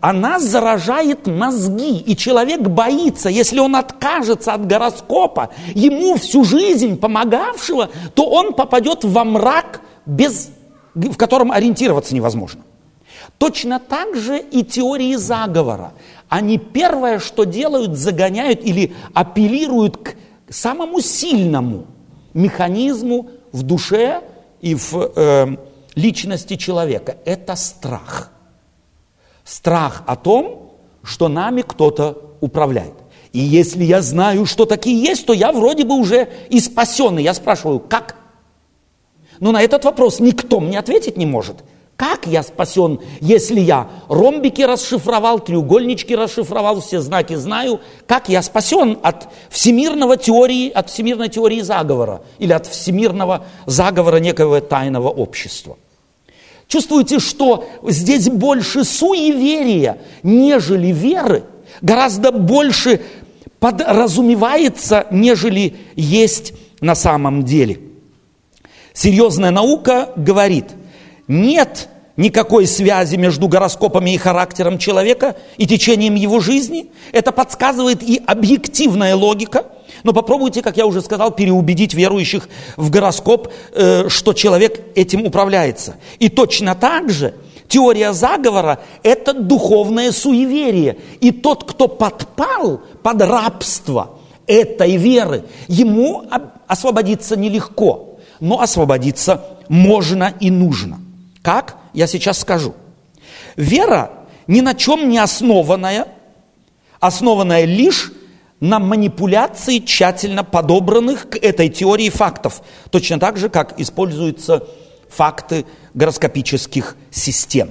[0.00, 7.90] Она заражает мозги, и человек боится, если он откажется от гороскопа, ему всю жизнь помогавшего,
[8.14, 10.50] то он попадет во мрак, без,
[10.94, 12.62] в котором ориентироваться невозможно.
[13.36, 15.92] Точно так же и теории заговора.
[16.30, 20.14] Они первое, что делают, загоняют или апеллируют к
[20.48, 21.84] самому сильному–
[22.34, 24.22] механизму в душе
[24.60, 25.56] и в э,
[25.94, 27.16] личности человека.
[27.24, 28.30] Это страх.
[29.44, 32.94] Страх о том, что нами кто-то управляет.
[33.32, 37.22] И если я знаю, что такие есть, то я вроде бы уже и спасенный.
[37.22, 38.16] Я спрашиваю, как?
[39.38, 41.56] Но на этот вопрос никто мне ответить не может.
[42.00, 47.82] Как я спасен, если я ромбики расшифровал, треугольнички расшифровал, все знаки знаю?
[48.06, 54.62] Как я спасен от всемирного теории, от всемирной теории заговора или от всемирного заговора некого
[54.62, 55.76] тайного общества?
[56.68, 61.42] Чувствуете, что здесь больше суеверия, нежели веры,
[61.82, 63.02] гораздо больше
[63.58, 67.78] подразумевается, нежели есть на самом деле.
[68.94, 70.64] Серьезная наука говорит–
[71.30, 76.90] нет никакой связи между гороскопами и характером человека и течением его жизни.
[77.12, 79.64] Это подсказывает и объективная логика.
[80.02, 85.96] Но попробуйте, как я уже сказал, переубедить верующих в гороскоп, э, что человек этим управляется.
[86.18, 87.34] И точно так же
[87.68, 90.98] теория заговора– это духовное суеверие.
[91.20, 96.24] И тот, кто подпал под рабство этой веры, ему
[96.66, 101.00] освободиться нелегко, но освободиться можно и нужно–
[101.42, 101.76] как?
[101.92, 102.74] Я сейчас скажу.
[103.56, 104.10] Вера
[104.46, 106.08] ни на чем не основанная,
[106.98, 108.12] основанная лишь
[108.58, 112.62] на манипуляции тщательно подобранных к этой теории фактов.
[112.90, 114.66] Точно так же, как используются
[115.08, 117.70] факты гороскопических систем.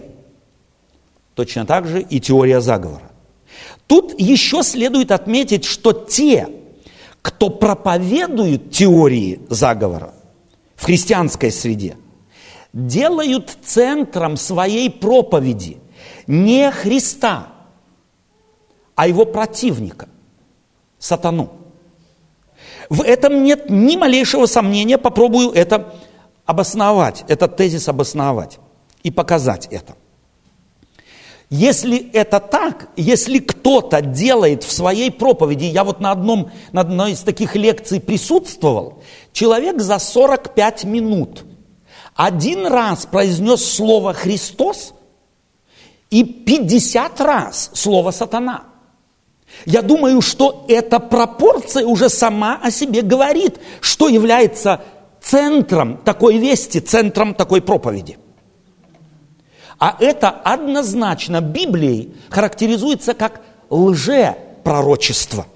[1.36, 3.12] Точно так же и теория заговора.
[3.88, 6.48] Тут еще следует отметить, что те,
[7.22, 10.14] кто проповедует теории заговора
[10.76, 11.98] в христианской среде–
[12.74, 15.78] делают центром своей проповеди
[16.28, 17.48] не Христа,
[18.96, 20.08] а его противника,
[21.00, 21.52] сатану.
[22.90, 25.96] В этом нет ни малейшего сомнения, попробую это
[26.46, 28.60] обосновать, этот тезис обосновать
[29.04, 29.96] и показать это.
[31.50, 37.14] Если это так, если кто-то делает в своей проповеди, я вот на, одном, на одной
[37.14, 39.02] из таких лекций присутствовал,
[39.34, 41.44] человек за 45 минут
[42.20, 44.94] один раз произнес слово «Христос»
[46.10, 48.64] и 50 раз слово «сатана».
[49.66, 54.82] Я думаю, что эта пропорция уже сама о себе говорит, что является
[55.22, 58.18] центром такой вести, центром такой проповеди–
[59.80, 65.48] а это однозначно Библией характеризуется как лжепророчество.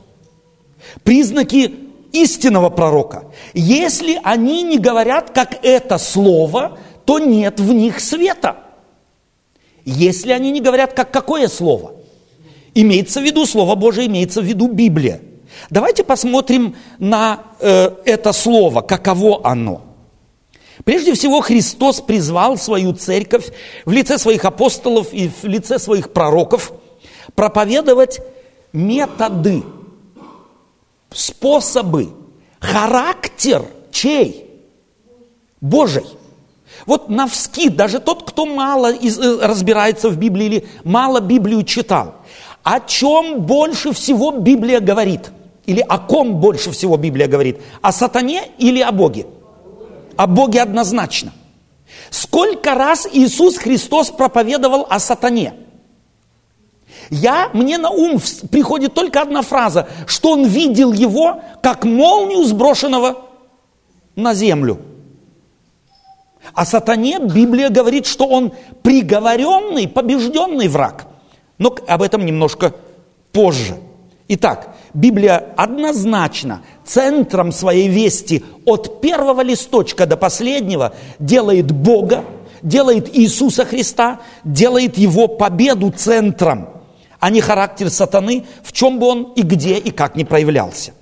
[1.03, 3.25] Признаки истинного пророка.
[3.53, 8.57] Если они не говорят, как это слово, то нет в них света.
[9.83, 11.91] Если они не говорят, как какое слово,
[12.73, 15.19] имеется в виду Слово Божие, имеется в виду Библия.
[15.69, 19.81] Давайте посмотрим на э, это слово, каково оно–
[20.83, 23.51] Прежде всего, Христос призвал свою церковь
[23.85, 26.73] в лице своих апостолов и в лице своих пророков
[27.35, 28.19] проповедовать
[28.73, 29.63] методы,
[31.13, 32.09] способы,
[32.59, 34.49] характер чей?
[35.61, 36.05] Божий.
[36.85, 38.97] Вот навски, даже тот, кто мало э,
[39.41, 42.15] разбирается в Библии или мало Библию читал,
[42.63, 45.31] о чем больше всего Библия говорит?
[45.65, 47.61] Или о ком больше всего Библия говорит?
[47.81, 49.27] О сатане или о Боге?
[50.17, 51.31] О Боге однозначно.
[52.09, 55.53] Сколько раз Иисус Христос проповедовал о сатане?
[57.09, 58.19] Я, мне на ум
[58.51, 63.25] приходит только одна фраза, что он видел его, как молнию сброшенного
[64.15, 64.79] на землю.
[66.53, 71.07] О сатане Библия говорит, что он приговоренный, побежденный враг.
[71.57, 72.73] Но об этом немножко
[73.31, 73.77] позже.
[74.27, 82.23] Итак, Библия однозначно центром своей вести от первого листочка до последнего делает Бога,
[82.61, 86.69] делает Иисуса Христа, делает Его победу центром,
[87.23, 90.93] а не характер сатаны, в чем бы он и где и как не проявлялся.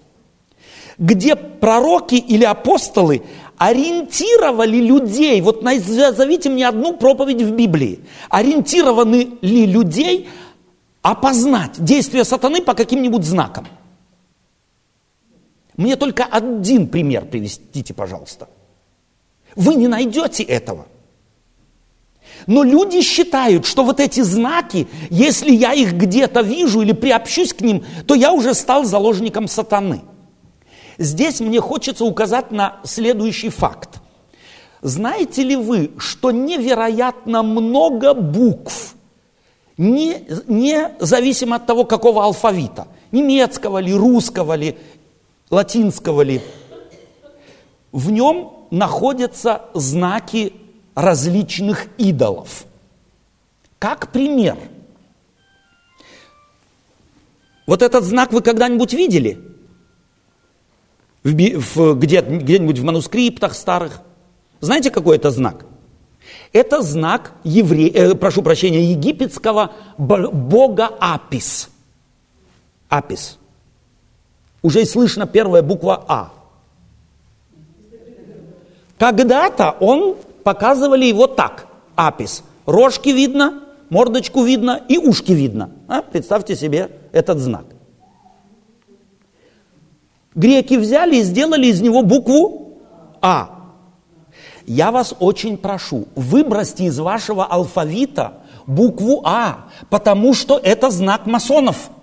[0.99, 3.23] Где пророки или апостолы
[3.57, 10.29] ориентировали людей, вот назовите мне одну проповедь в Библии, ориентированы ли людей
[11.01, 13.67] опознать действия сатаны по каким-нибудь знакам–
[15.77, 18.47] мне только один пример приведите, пожалуйста.
[19.55, 20.85] Вы не найдете этого.
[22.47, 27.61] Но люди считают, что вот эти знаки, если я их где-то вижу или приобщусь к
[27.61, 30.01] ним, то я уже стал заложником сатаны.
[30.97, 34.01] Здесь мне хочется указать на следующий факт.
[34.81, 38.95] Знаете ли вы, что невероятно много букв,
[39.77, 44.77] не, независимо от того, какого алфавита, немецкого ли, русского ли,
[45.49, 46.41] латинского ли,
[47.91, 50.53] в нем находятся знаки
[50.95, 52.65] различных идолов.
[53.79, 54.57] Как пример.
[57.65, 59.39] Вот этот знак вы когда-нибудь видели?
[61.23, 64.01] В, в, где, где-нибудь в манускриптах старых?
[64.59, 65.65] Знаете, какой это знак?
[66.53, 71.69] Это знак евре, э, прошу прощения, египетского бога Апис.
[72.89, 73.37] Апис.
[74.61, 76.33] Уже слышно первая буква А.
[78.97, 82.43] Когда-то он показывали его так, апис.
[82.65, 85.71] Рожки видно, мордочку видно и ушки видно.
[85.87, 86.01] А?
[86.01, 87.65] Представьте себе этот знак.
[90.33, 92.77] Греки взяли и сделали из него букву
[93.21, 93.57] А.
[94.65, 98.33] Я вас очень прошу, выбросьте из вашего алфавита
[98.67, 101.89] букву А, потому что это знак масонов–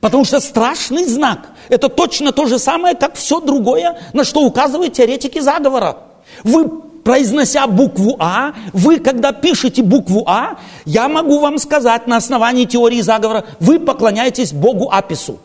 [0.00, 4.94] Потому что страшный знак– это точно то же самое, как все другое, на что указывают
[4.94, 5.98] теоретики заговора.
[6.42, 6.70] Вы,
[7.06, 13.00] произнося букву А, вы, когда пишете букву А, я могу вам сказать на основании теории
[13.00, 15.38] заговора, вы поклоняетесь Богу Апису.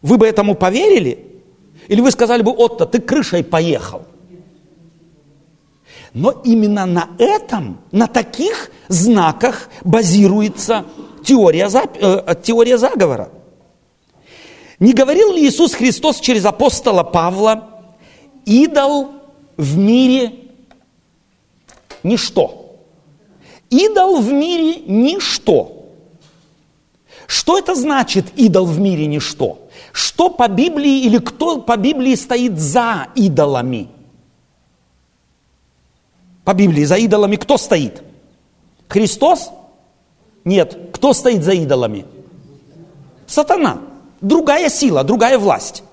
[0.00, 1.42] Вы бы этому поверили?
[1.88, 4.02] Или вы сказали бы, Отто, ты крышей поехал?
[6.14, 10.84] Но именно на этом, на таких знаках базируется
[11.24, 13.30] теория, э, теория заговора.
[14.78, 17.82] Не говорил ли Иисус Христос через апостола Павла,
[18.46, 19.19] идол
[19.60, 20.32] в мире
[22.02, 22.76] ничто.
[23.68, 25.86] Идол в мире ничто.
[27.26, 29.68] Что это значит идол в мире ничто?
[29.92, 33.88] Что по Библии или кто по Библии стоит за идолами?
[36.44, 38.02] По Библии за идолами кто стоит?
[38.88, 39.50] Христос?
[40.44, 40.90] Нет.
[40.92, 42.06] Кто стоит за идолами?
[43.26, 43.78] Сатана.
[44.20, 45.84] Другая сила, другая власть.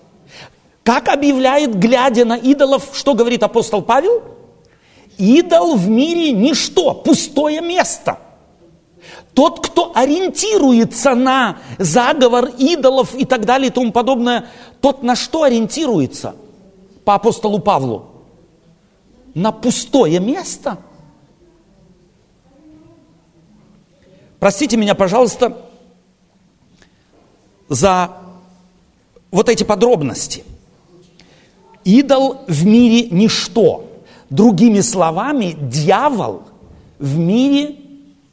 [0.87, 4.23] Как объявляет, глядя на идолов, что говорит апостол Павел?
[5.17, 8.19] Идол в мире ничто, пустое место.
[9.33, 14.47] Тот, кто ориентируется на заговор идолов и так далее и тому подобное,
[14.79, 16.37] тот на что ориентируется
[17.03, 18.05] по апостолу Павлу?
[19.33, 20.77] На пустое место.
[24.39, 25.65] Простите меня, пожалуйста,
[27.67, 28.09] за
[29.31, 30.45] вот эти подробности.
[31.87, 33.85] Идол в мире ничто.
[34.29, 36.41] Другими словами, дьявол
[36.99, 37.75] в мире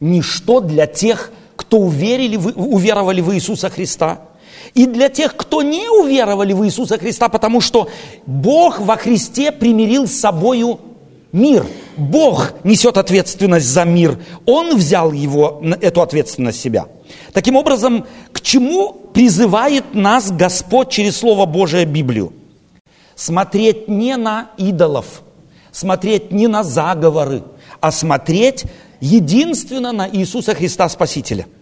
[0.01, 4.23] ничто для тех, кто уверили, уверовали в Иисуса Христа.
[4.75, 7.89] И для тех, кто не уверовали в Иисуса Христа, потому что
[8.27, 10.81] Бог во Христе примирил с собою
[11.31, 11.65] мир.
[11.97, 14.19] Бог несет ответственность за мир.
[14.47, 16.87] Он взял его, эту ответственность себя.
[17.33, 22.33] Таким образом, к чему призывает нас Господь через Слово Божие Библию?
[23.17, 25.23] Смотреть не на идолов,
[25.73, 27.43] смотреть не на заговоры,
[27.81, 28.65] а смотреть
[29.01, 31.47] единственно на Иисуса Христа Спасителя–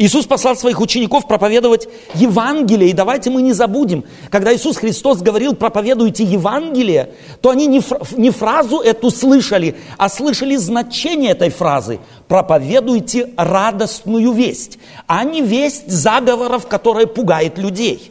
[0.00, 2.88] Иисус послал своих учеников проповедовать Евангелие.
[2.88, 7.82] И давайте мы не забудем, когда Иисус Христос говорил «проповедуйте Евангелие», то они не,
[8.16, 11.98] не фразу эту слышали, а слышали значение этой фразы
[12.28, 18.10] «проповедуйте радостную весть», а не весть заговоров, которая пугает людей.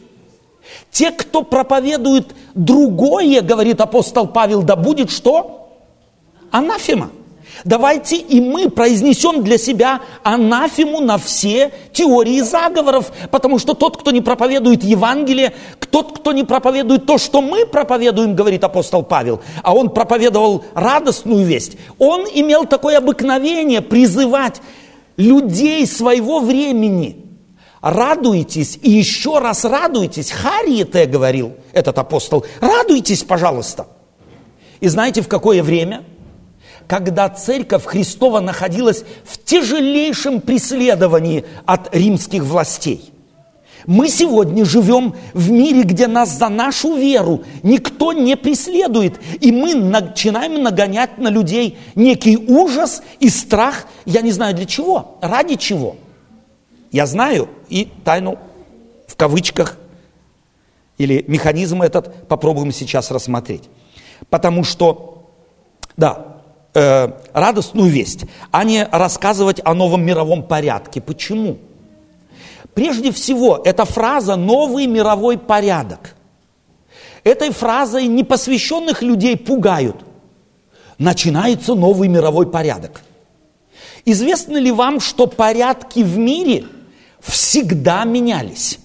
[0.90, 5.68] Те, кто проповедует другое, говорит апостол Павел, да будет что?
[6.50, 7.10] Анафема.
[7.64, 14.10] Давайте и мы произнесем для себя анафему на все теории заговоров, потому что тот, кто
[14.10, 15.52] не проповедует Евангелие,
[15.90, 21.44] тот, кто не проповедует то, что мы проповедуем, говорит апостол Павел, а он проповедовал радостную
[21.44, 24.62] весть, он имел такое обыкновение призывать
[25.16, 27.29] людей своего времени.
[27.80, 30.30] Радуйтесь и еще раз радуйтесь.
[30.30, 32.44] Харриете говорил этот апостол.
[32.60, 33.86] Радуйтесь, пожалуйста.
[34.80, 36.04] И знаете, в какое время?
[36.90, 43.12] когда церковь Христова находилась в тяжелейшем преследовании от римских властей.
[43.86, 49.76] Мы сегодня живем в мире, где нас за нашу веру никто не преследует, и мы
[49.76, 55.94] начинаем нагонять на людей некий ужас и страх, я не знаю для чего, ради чего.
[56.90, 58.38] Я знаю и тайну
[59.06, 59.76] в кавычках
[60.98, 63.64] или механизм этот попробуем сейчас рассмотреть.
[64.28, 65.30] Потому что,
[65.96, 66.42] да,
[66.74, 71.00] э, радостную весть, а не рассказывать о новом мировом порядке.
[71.00, 71.58] Почему?
[72.74, 76.14] Прежде всего, эта фраза «новый мировой порядок».
[77.24, 79.96] Этой фразой непосвященных людей пугают.
[80.98, 83.02] Начинается новый мировой порядок.
[84.04, 86.64] Известно ли вам, что порядки в мире
[87.20, 88.78] всегда менялись?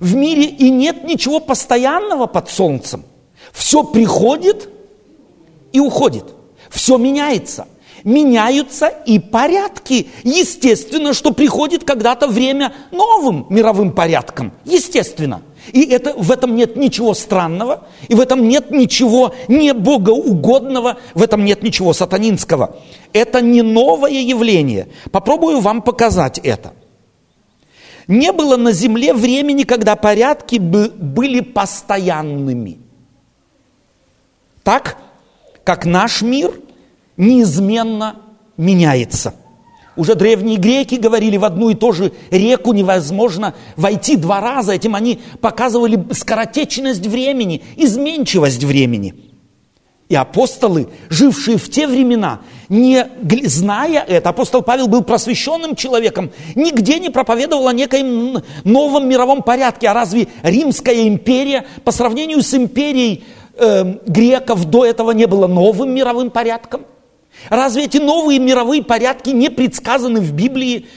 [0.00, 3.04] В мире и нет ничего постоянного под солнцем.
[3.52, 4.68] Все приходит
[5.72, 6.24] и уходит.
[6.70, 7.66] Все меняется.
[8.04, 10.08] Меняются и порядки.
[10.22, 14.52] Естественно, что приходит когда-то время новым мировым порядком.
[14.64, 15.42] Естественно.
[15.72, 21.22] И это, в этом нет ничего странного, и в этом нет ничего не богоугодного, в
[21.22, 22.76] этом нет ничего сатанинского.
[23.12, 24.88] Это не новое явление.
[25.10, 26.72] Попробую вам показать это.
[28.08, 32.78] Не было на земле времени, когда порядки были постоянными.
[34.64, 34.96] Так?
[35.68, 36.54] как наш мир
[37.18, 38.22] неизменно
[38.56, 39.34] меняется.
[39.96, 44.72] Уже древние греки говорили, в одну и ту же реку невозможно войти два раза.
[44.72, 49.12] Этим они показывали скоротечность времени, изменчивость времени.
[50.08, 53.06] И апостолы, жившие в те времена, не
[53.44, 59.88] зная это, апостол Павел был просвещенным человеком, нигде не проповедовал о некоем новом мировом порядке.
[59.88, 65.94] А разве Римская империя по сравнению с империей э, греков до этого не было новым
[65.94, 66.84] мировым порядком?
[67.48, 70.88] Разве эти новые мировые порядки не предсказаны в Библии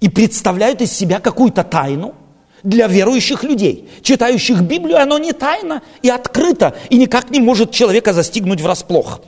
[0.00, 2.14] и представляют из себя какую-то тайну?
[2.62, 8.12] Для верующих людей, читающих Библию, оно не тайна и открыто, и никак не может человека
[8.12, 9.22] застигнуть врасплох.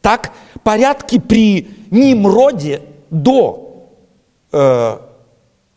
[0.00, 0.32] Так,
[0.62, 3.88] порядки при Нимроде до
[4.52, 4.98] э,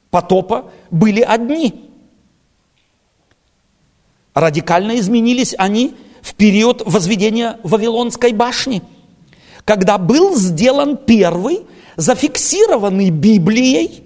[0.09, 1.89] потопа были одни.
[4.33, 8.81] Радикально изменились они в период возведения Вавилонской башни,
[9.65, 11.65] когда был сделан первый,
[11.97, 14.03] зафиксированный Библией,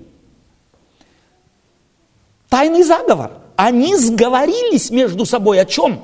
[2.49, 3.33] тайный заговор.
[3.55, 6.03] Они сговорились между собой о чем?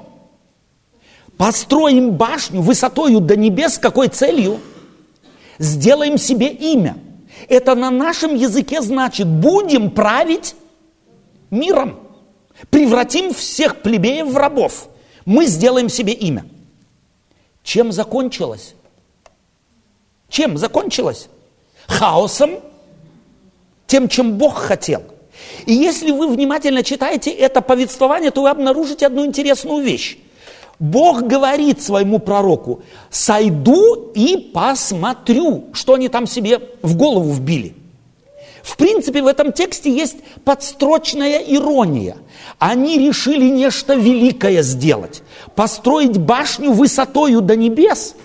[1.38, 4.60] Построим башню высотою до небес, какой целью?
[5.58, 6.98] Сделаем себе имя.
[7.50, 10.56] Это на нашем языке значит, будем править
[11.50, 12.00] миром.
[12.70, 14.88] Превратим всех плебеев в рабов.
[15.26, 16.46] Мы сделаем себе имя.
[17.64, 18.76] Чем закончилось?
[20.30, 21.30] Чем закончилось?
[21.88, 22.60] Хаосом
[23.88, 25.04] тем, чем Бог хотел.
[25.66, 30.18] И если вы внимательно читаете это повествование, то вы обнаружите одну интересную вещь.
[30.80, 37.76] Бог говорит своему пророку, сойду и посмотрю, что они там себе в голову вбили.
[38.64, 42.18] В принципе, в этом тексте есть подстрочная ирония.
[42.60, 45.22] Они решили нечто великое сделать,
[45.54, 48.16] построить башню высотою до небес,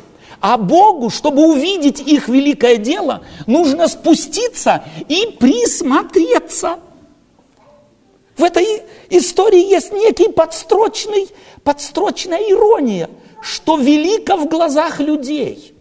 [0.41, 6.79] а Богу, чтобы увидеть их великое дело, нужно спуститься и присмотреться.
[8.39, 11.29] В этой истории есть некий подстрочный,
[11.65, 13.11] подстрочная ирония,
[13.43, 15.75] что велико в глазах людей,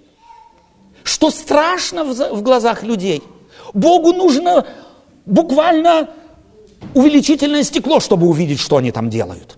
[1.03, 3.22] что страшно в глазах людей.
[3.74, 4.66] Богу нужно
[5.28, 6.10] буквально
[6.95, 9.58] увеличительное стекло, чтобы увидеть, что они там делают.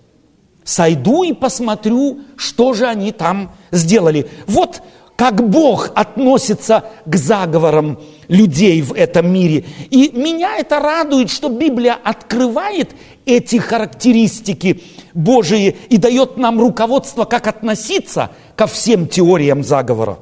[0.62, 4.28] Сойду и посмотрю, что же они там сделали.
[4.46, 4.82] Вот
[5.20, 7.98] как Бог относится к заговорам
[8.28, 9.66] людей в этом мире.
[9.90, 12.92] И меня это радует, что Библия открывает
[13.26, 20.20] эти характеристики Божии и дает нам руководство, как относиться ко всем теориям заговора.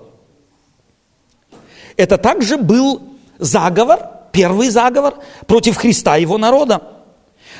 [1.97, 3.01] Это также был
[3.39, 4.01] заговор,
[4.33, 5.15] первый заговор
[5.47, 6.83] против Христа и его народа.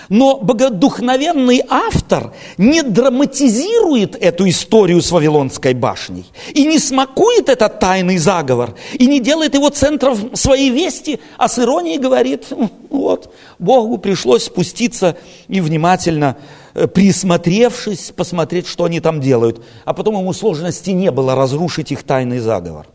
[0.09, 8.17] Но богодухновенный автор не драматизирует эту историю с Вавилонской башней и не смакует этот тайный
[8.17, 12.47] заговор и не делает его центром своей вести, а с иронией говорит,
[12.89, 15.17] вот, Богу пришлось спуститься
[15.49, 16.39] и внимательно
[16.73, 19.63] э, присмотревшись, посмотреть, что они там делают.
[19.85, 22.87] А потом ему сложности не было разрушить их тайный заговор.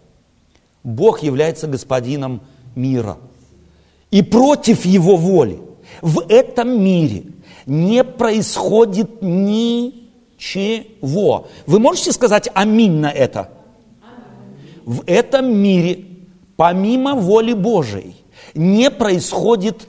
[0.83, 2.41] Бог является господином
[2.75, 3.17] мира.
[4.09, 5.59] И против его воли–
[6.03, 7.23] в этом мире
[7.65, 9.97] не происходит ничего.
[11.65, 13.49] Вы можете сказать аминь на это?
[14.83, 16.03] В этом мире,
[16.57, 18.17] помимо воли Божией,
[18.53, 19.87] не происходит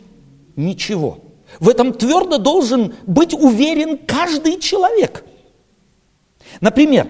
[0.54, 1.18] ничего.
[1.58, 5.24] В этом твердо должен быть уверен каждый человек.
[6.60, 7.08] Например,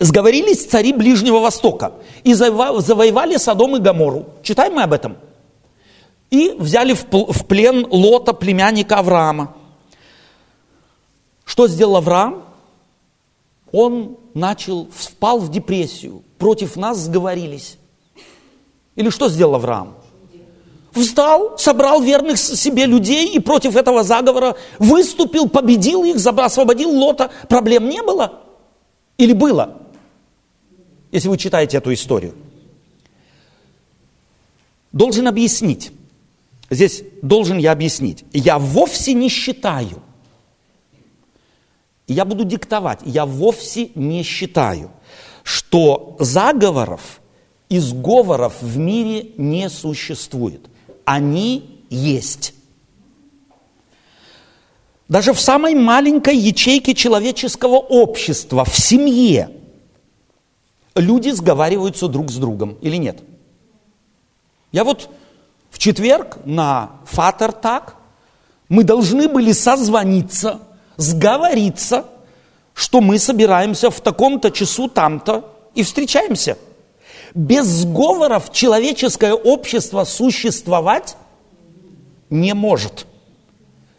[0.00, 1.92] сговорились цари Ближнего Востока
[2.24, 4.26] и завоевали Содом и Гамору.
[4.42, 5.18] Читаем мы об этом–
[6.32, 9.54] и взяли в плен Лота, племянника Авраама.
[11.44, 12.44] Что сделал Авраам?
[13.70, 16.22] Он начал, впал в депрессию.
[16.38, 17.76] Против нас сговорились.
[18.96, 19.94] Или что сделал Авраам?
[20.92, 27.30] Встал, собрал верных себе людей и против этого заговора выступил, победил их, освободил Лота.
[27.50, 28.40] Проблем не было?
[29.18, 29.82] Или было?
[31.10, 32.34] Если вы читаете эту историю.
[34.92, 35.92] Должен объяснить.
[36.72, 38.24] Здесь должен я объяснить.
[38.32, 40.02] Я вовсе не считаю,
[42.08, 44.90] я буду диктовать, я вовсе не считаю,
[45.42, 47.20] что заговоров
[47.68, 50.66] и сговоров в мире не существует.
[51.04, 52.54] Они есть.
[55.08, 59.50] Даже в самой маленькой ячейке человеческого общества, в семье,
[60.94, 63.22] люди сговариваются друг с другом или нет?
[64.72, 65.10] Я вот
[65.72, 67.96] в четверг на Фатертак
[68.68, 70.60] мы должны были созвониться,
[70.98, 72.04] сговориться,
[72.74, 76.58] что мы собираемся в таком-то часу там-то и встречаемся.
[77.34, 81.16] Без сговоров человеческое общество существовать
[82.28, 83.06] не может.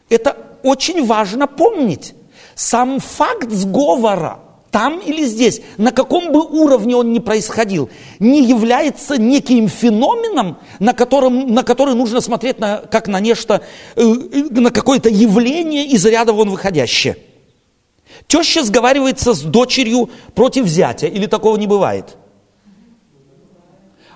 [0.10, 2.14] Это очень важно помнить.
[2.54, 4.40] Сам факт сговора
[4.74, 10.94] там или здесь, на каком бы уровне он ни происходил, не является неким феноменом, на,
[10.94, 13.62] котором, на который нужно смотреть на, как на нечто,
[13.96, 17.18] э, на какое-то явление из ряда вон выходящее.
[18.26, 22.18] Теща сговаривается с дочерью против зятя, или такого не бывает?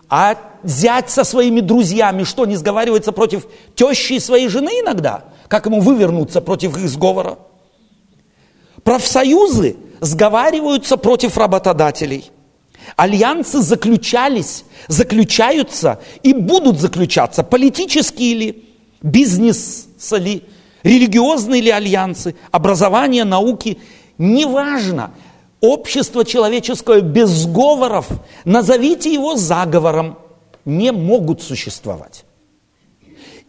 [0.10, 3.46] А зять со своими друзьями что, не сговаривается против
[3.76, 5.26] тещи и своей жены иногда?
[5.50, 7.38] Как ему вывернуться против их сговора?
[8.84, 12.32] Профсоюзы сговариваются против работодателей.
[12.96, 18.66] Альянсы заключались, заключаются и будут заключаться, политические ли,
[19.02, 20.44] бизнес ли,
[20.84, 23.80] религиозные ли альянсы, образование, науки,
[24.18, 25.12] неважно.
[25.60, 28.08] Общество человеческое без сговоров,
[28.46, 30.18] назовите его заговором,
[30.66, 32.26] не могут существовать.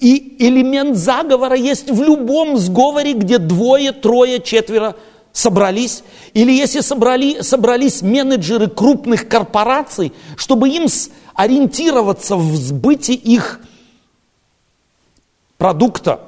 [0.01, 4.97] И элемент заговора есть в любом сговоре, где двое, трое, четверо
[5.39, 6.03] собрались,
[6.35, 10.89] или если собрали, собрались менеджеры крупных корпораций, чтобы им
[11.33, 13.61] ориентироваться в сбыте их
[15.57, 16.21] продукта,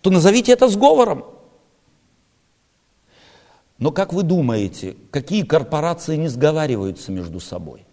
[0.00, 1.24] то назовите это сговором.
[3.78, 7.84] Но как вы думаете, какие корпорации не сговариваются между собой?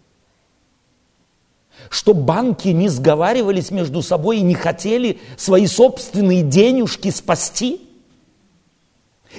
[1.90, 7.85] Что банки не сговаривались между собой и не хотели свои собственные денежки спасти?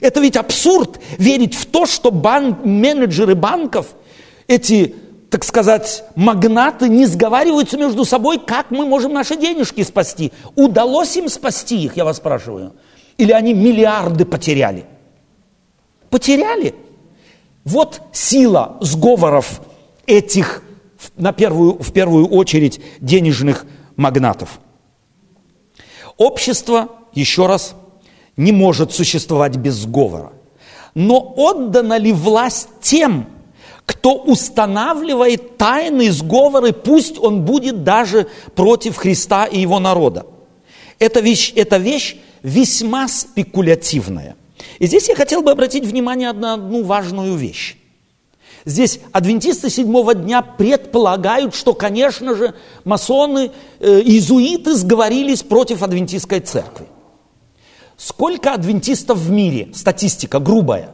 [0.02, 3.96] Это ведь абсурд верить в то, что банк, менеджеры банков,
[4.48, 4.96] эти,
[5.30, 10.32] так сказать, магнаты не сговариваются между собой, как мы можем наши денежки спасти.
[10.56, 12.74] Удалось им спасти их, я вас спрашиваю?
[13.18, 14.86] Или они миллиарды потеряли?
[16.10, 16.76] Потеряли.
[17.66, 19.62] Вот сила сговоров
[20.06, 20.64] этих,
[21.18, 23.66] на первую, в первую очередь, денежных
[23.98, 24.60] магнатов.
[26.18, 27.76] Общество, еще раз,
[28.38, 30.32] не может существовать без сговора.
[30.94, 33.28] Но отдана ли власть тем,
[33.86, 40.26] кто устанавливает тайны сговоры, пусть он будет даже против Христа и его народа?
[41.00, 44.36] Эта вещь, эта вещь весьма спекулятивная.
[44.80, 47.78] И здесь я хотел бы обратить внимание на одну важную вещь.
[48.66, 56.88] Здесь адвентисты седьмого дня предполагают, что, конечно же, масоны, э, иезуиты сговорились против адвентистской церкви.
[57.98, 59.74] Сколько адвентистов в мире?
[59.74, 60.92] Статистика грубая.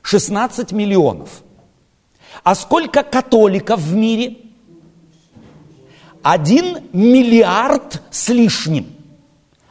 [0.00, 1.42] 16 миллионов.
[2.42, 4.38] А сколько католиков в мире?
[6.22, 8.86] Один миллиард с лишним.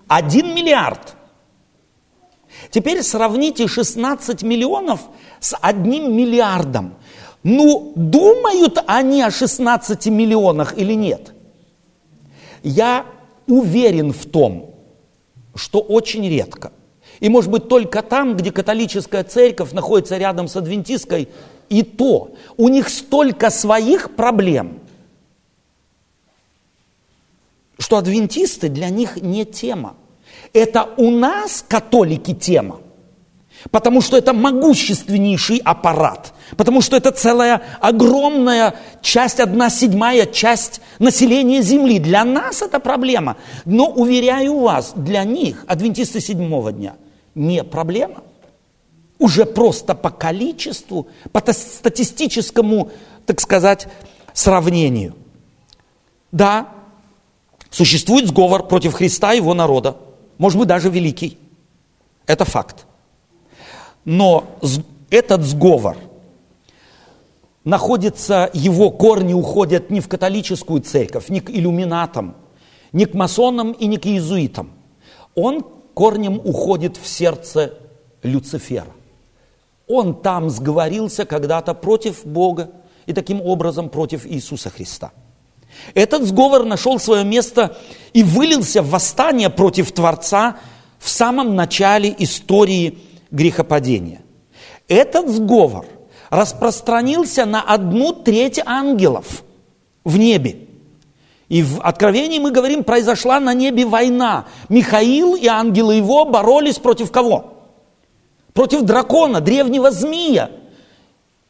[0.08, 1.16] Один миллиард.
[2.70, 5.02] Теперь сравните 16 миллионов
[5.40, 6.94] с одним миллиардом.
[7.42, 11.34] Ну, думают они о 16 миллионах или нет?
[12.64, 13.06] Я
[13.48, 14.75] уверен в том,
[15.56, 16.72] что очень редко.
[17.20, 21.30] И может быть только там, где католическая церковь находится рядом с адвентистской,
[21.70, 24.80] и то у них столько своих проблем,
[27.80, 29.96] что адвентисты для них не тема.
[30.54, 32.82] Это у нас, католики, тема.
[33.72, 36.34] Потому что это могущественнейший аппарат.
[36.56, 42.00] Потому что это целая огромная часть, одна седьмая часть населения Земли.
[42.00, 43.38] Для нас это проблема.
[43.66, 46.96] Но, уверяю вас, для них, адвентисты седьмого дня,
[47.34, 48.22] не проблема.
[49.18, 52.92] Уже просто по количеству, по статистическому,
[53.26, 53.88] так сказать,
[54.34, 55.16] сравнению.
[56.32, 56.68] Да,
[57.72, 59.98] существует сговор против Христа и его народа.
[60.38, 61.38] Может быть, даже великий.
[62.28, 62.86] Это факт.
[64.06, 64.46] Но
[65.10, 65.98] этот сговор
[67.64, 72.36] находится, его корни уходят не в католическую церковь, не к иллюминатам,
[72.94, 74.72] не к масонам и не к иезуитам.
[75.34, 77.74] Он корнем уходит в сердце
[78.22, 78.94] Люцифера.
[79.88, 82.72] Он там сговорился когда-то против Бога
[83.06, 85.12] и таким образом против Иисуса Христа.
[85.94, 87.78] Этот сговор нашел свое место
[88.14, 90.58] и вылился в восстание против Творца
[91.00, 92.98] в самом начале истории
[93.36, 94.22] грехопадения.
[94.88, 95.86] Этот сговор
[96.30, 99.44] распространился на одну треть ангелов
[100.04, 100.68] в небе.
[101.48, 104.46] И в Откровении мы говорим, произошла на небе война.
[104.68, 107.54] Михаил и ангелы его боролись против кого?
[108.54, 110.50] Против дракона, древнего змея.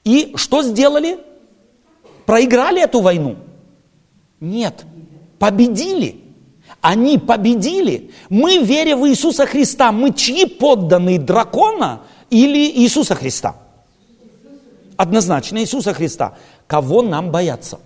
[0.03, 1.19] И что сделали?
[2.25, 3.37] Проиграли эту войну?
[4.39, 4.83] Нет,
[5.39, 6.24] победили.
[6.85, 8.11] Они победили.
[8.29, 13.55] Мы, веря в Иисуса Христа, мы чьи подданные дракона или Иисуса Христа?
[14.95, 16.37] Однозначно Иисуса Христа.
[16.67, 17.79] Кого нам бояться?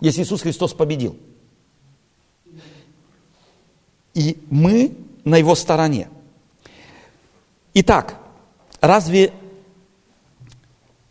[0.00, 1.16] Если Иисус Христос победил.
[4.14, 6.08] И мы на его стороне.
[7.74, 8.14] Итак,
[8.80, 9.32] разве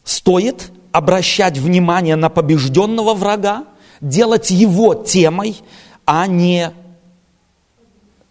[0.05, 3.65] стоит обращать внимание на побежденного врага?
[4.01, 5.61] Делать его темой,
[6.05, 6.71] а не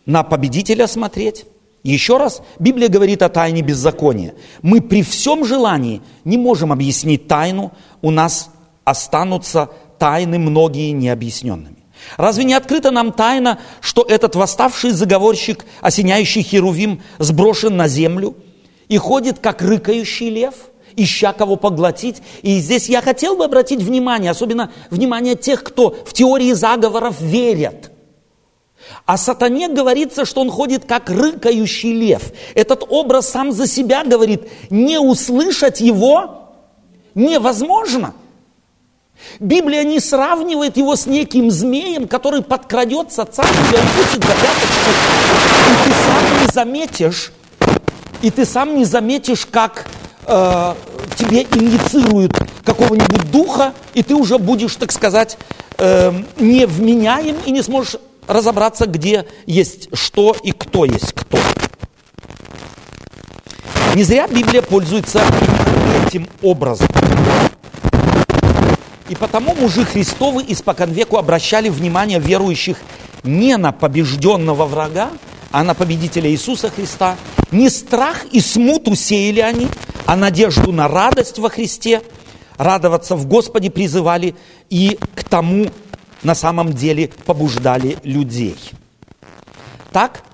[0.06, 1.46] на победителя смотреть.
[1.82, 4.34] Еще раз, Библия говорит о тайне беззакония.
[4.62, 8.50] Мы при всем желании не можем объяснить тайну, у нас
[8.84, 11.76] останутся тайны многие необъясненными.
[12.16, 18.36] Разве не открыта нам тайна, что этот восставший заговорщик, осеняющий Херувим, сброшен на землю
[18.88, 20.54] и ходит, как рыкающий лев–
[20.96, 22.22] ища кого поглотить.
[22.42, 27.90] И здесь я хотел бы обратить внимание, особенно внимание тех, кто в теории заговоров верят.
[29.06, 32.32] О сатане говорится, что он ходит как рыкающий лев.
[32.54, 36.50] Этот образ сам за себя говорит, не услышать его
[37.14, 38.14] невозможно.
[39.40, 44.32] Библия не сравнивает его с неким змеем, который подкрадется, царь тебя укусит за
[45.72, 47.32] и ты сам не заметишь,
[48.22, 49.86] и ты сам не заметишь, как
[50.26, 50.74] э,
[51.16, 52.32] тебе инициируют
[52.64, 55.38] какого-нибудь духа, и ты уже будешь, так сказать,
[55.78, 57.96] э, невменяем и не сможешь
[58.26, 61.38] разобраться, где есть что и кто есть кто.
[63.94, 65.22] Не зря Библия пользуется
[66.06, 66.88] этим образом.
[69.08, 72.78] И потому мужи Христовы испокон веку обращали внимание верующих
[73.22, 75.10] не на побежденного врага,
[75.54, 77.16] а на победителя Иисуса Христа.
[77.52, 79.68] Не страх и смуту сеяли они,
[80.04, 82.02] а надежду на радость во Христе.
[82.56, 84.34] Радоваться в Господе призывали
[84.68, 85.66] и к тому
[86.24, 88.56] на самом деле побуждали людей.
[89.92, 90.24] Так,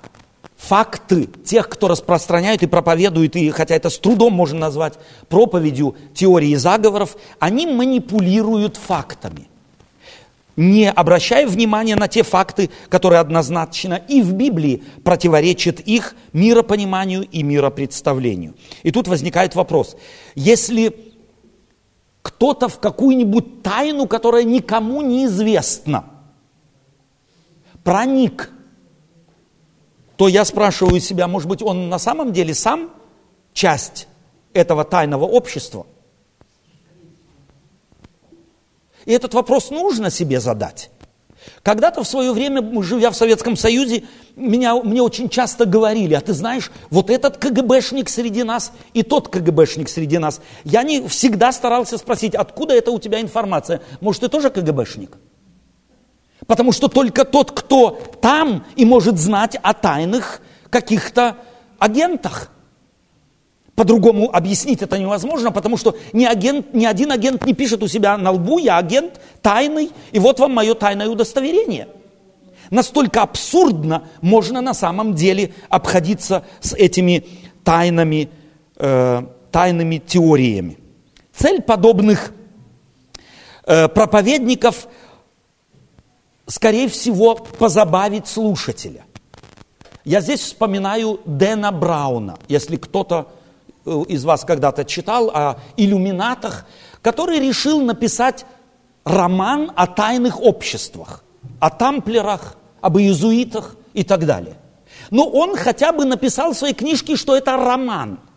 [0.57, 4.95] факты тех, кто распространяет и проповедует, и хотя это с трудом можно назвать
[5.29, 9.49] проповедью теории заговоров, они манипулируют фактами,
[10.55, 17.43] не обращая внимания на те факты, которые однозначно и в Библии противоречат их миропониманию и
[17.43, 18.55] миропредставлению.
[18.83, 19.95] И тут возникает вопрос,
[20.35, 20.95] если
[22.21, 26.05] кто-то в какую-нибудь тайну, которая никому не известна,
[27.83, 28.51] проник
[30.21, 32.91] то я спрашиваю себя, может быть, он на самом деле сам
[33.53, 34.07] часть
[34.53, 35.87] этого тайного общества?
[39.05, 40.89] И этот вопрос нужно себе задать.
[41.63, 44.03] Когда-то в свое время, живя в Советском Союзе,
[44.35, 49.29] меня, мне очень часто говорили, а ты знаешь, вот этот КГБшник среди нас и тот
[49.29, 50.41] КГБшник среди нас.
[50.63, 53.81] Я не всегда старался спросить, откуда это у тебя информация?
[54.01, 55.17] Может, ты тоже КГБшник?
[56.45, 61.37] Потому что только тот, кто там и может знать о тайных каких-то
[61.79, 62.50] агентах.
[63.75, 68.17] По-другому объяснить это невозможно, потому что ни, агент, ни один агент не пишет у себя
[68.17, 71.87] на лбу, я агент тайный, и вот вам мое тайное удостоверение.
[72.69, 77.25] Настолько абсурдно можно на самом деле обходиться с этими
[77.63, 78.29] тайными,
[78.77, 80.77] э, тайными теориями.
[81.33, 82.33] Цель подобных
[83.65, 84.87] э, проповедников–
[86.51, 89.05] скорее всего, позабавить слушателя.
[90.03, 93.31] Я здесь вспоминаю Дэна Брауна, если кто-то
[93.85, 96.65] из вас когда-то читал о иллюминатах,
[97.01, 98.45] который решил написать
[99.03, 101.23] роман о тайных обществах,
[101.59, 104.57] о тамплерах, об иезуитах и так далее.
[105.09, 108.19] Но он хотя бы написал в своей книжке, что это роман–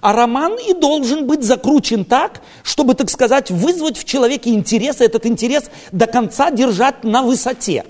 [0.00, 5.04] а роман и должен быть закручен так, чтобы, так сказать, вызвать в человеке интерес, и
[5.04, 7.84] этот интерес до конца держать на высоте.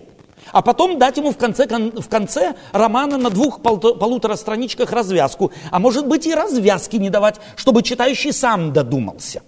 [0.53, 5.53] А потом дать ему в конце, в конце романа на двух полутора страничках развязку.
[5.71, 9.43] А может быть и развязки не давать, чтобы читающий сам додумался.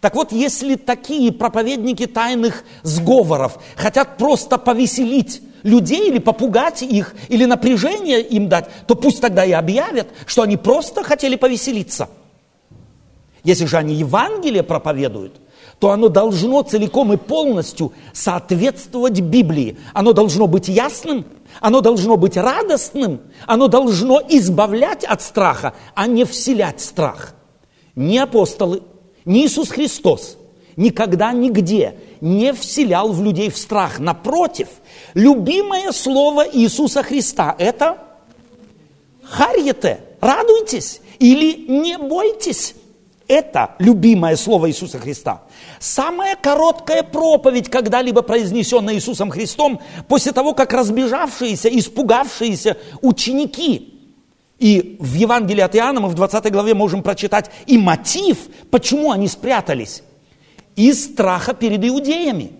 [0.00, 7.44] Так вот, если такие проповедники тайных сговоров хотят просто повеселить людей или попугать их, или
[7.44, 12.08] напряжение им дать, то пусть тогда и объявят, что они просто хотели повеселиться.
[13.42, 15.36] Если же они Евангелие проповедуют,
[15.78, 19.78] то оно должно целиком и полностью соответствовать Библии.
[19.92, 21.26] Оно должно быть ясным,
[21.60, 27.34] оно должно быть радостным, оно должно избавлять от страха, а не вселять страх.
[27.94, 28.82] Ни апостолы,
[29.24, 30.38] ни Иисус Христос
[30.76, 33.98] никогда нигде не вселял в людей в страх.
[33.98, 34.68] Напротив,
[35.14, 37.98] любимое слово Иисуса Христа– это
[39.22, 42.74] «харьете», радуйтесь или «не бойтесь».
[43.28, 45.42] Это любимое слово Иисуса Христа.
[45.80, 53.96] Самая короткая проповедь, когда-либо произнесенная Иисусом Христом, после того, как разбежавшиеся, испугавшиеся ученики
[54.58, 58.38] и в Евангелии от Иоанна мы в 20 главе можем прочитать и мотив,
[58.70, 60.02] почему они спрятались
[60.76, 62.52] из страха перед иудеями.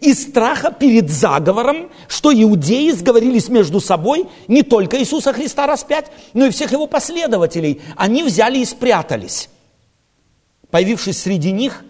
[0.00, 6.46] Из страха перед заговором, что иудеи сговорились между собой не только Иисуса Христа распять, но
[6.46, 7.82] и всех его последователей.
[7.94, 9.50] Они взяли и спрятались.
[10.74, 11.84] Появившись среди них,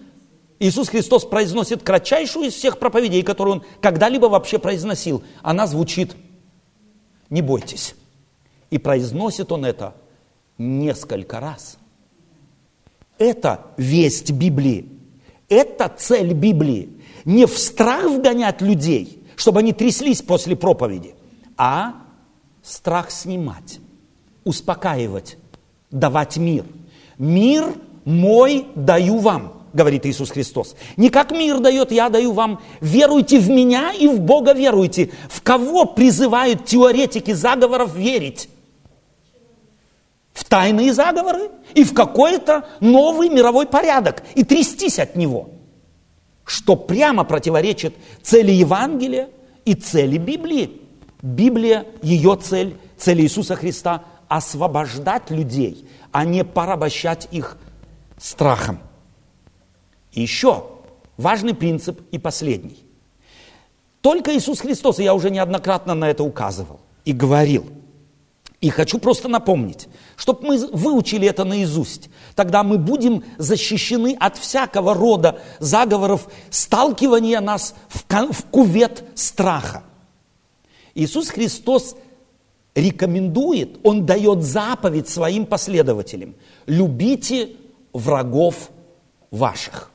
[0.59, 5.25] Иисус Христос произносит кратчайшую из всех проповедей, которую он когда-либо вообще произносил.
[5.41, 6.15] Она звучит
[7.31, 7.95] «Не бойтесь».
[8.69, 9.95] И произносит он это
[10.59, 11.79] несколько раз.
[13.17, 14.87] Это весть Библии.
[15.49, 16.91] Это цель Библии.
[17.25, 21.15] Не в страх вгонять людей, чтобы они тряслись после проповеди,
[21.57, 21.95] а
[22.63, 23.81] страх снимать,
[24.45, 25.39] успокаивать,
[25.91, 26.67] давать мир.
[27.17, 27.75] Мир
[28.05, 30.77] мой даю вам, говорит Иисус Христос.
[30.97, 32.61] Не как мир дает, я даю вам.
[32.81, 35.11] Веруйте в меня и в Бога веруйте.
[35.29, 38.49] В кого призывают теоретики заговоров верить?
[40.35, 45.51] в тайные заговоры и в какой-то новый мировой порядок и трястись от него,
[46.45, 49.31] что прямо противоречит цели Евангелия
[49.65, 50.81] и цели Библии.
[51.23, 57.57] Библия, ее цель, цель Иисуса Христа– освобождать людей, а не порабощать их
[58.25, 58.79] страхом.
[60.13, 60.67] И еще
[61.17, 62.85] важный принцип и последний.
[64.01, 67.67] Только Иисус Христос, и я уже неоднократно на это указывал и говорил–
[68.65, 72.09] И хочу просто напомнить, чтобы мы выучили это наизусть.
[72.35, 79.83] Тогда мы будем защищены от всякого рода заговоров, сталкивания нас в, в кувет страха.
[80.95, 81.95] Иисус Христос
[82.75, 86.35] рекомендует, Он дает заповедь своим последователям.
[86.65, 87.51] Любите
[87.95, 88.71] врагов
[89.31, 89.91] ваших.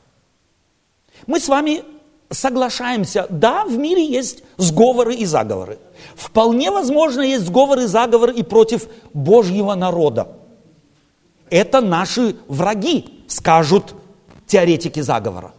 [1.27, 1.83] Мы с вами
[2.31, 5.77] соглашаемся, да, в мире есть сговоры и заговоры.
[6.15, 10.35] Вполне возможно, есть сговоры и заговоры и против Божьего народа.
[11.49, 13.95] Это наши враги, скажут
[14.47, 15.53] теоретики заговора.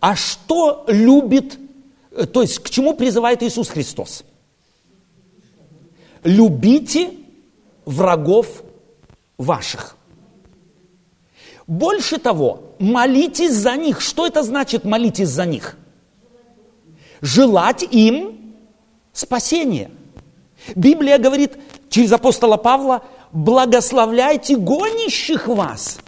[0.00, 1.58] А что любит,
[2.12, 4.24] э, то есть к чему призывает Иисус Христос?
[6.24, 7.12] Любите
[7.84, 8.62] врагов
[9.36, 9.96] ваших.
[11.70, 14.00] Больше того, молитесь за них.
[14.00, 15.78] Что это значит молитесь за них?
[17.20, 18.56] Желать им
[19.12, 19.92] спасения.
[20.74, 21.56] Библия говорит
[21.88, 26.00] через апостола Павла, благословляйте гонящих вас.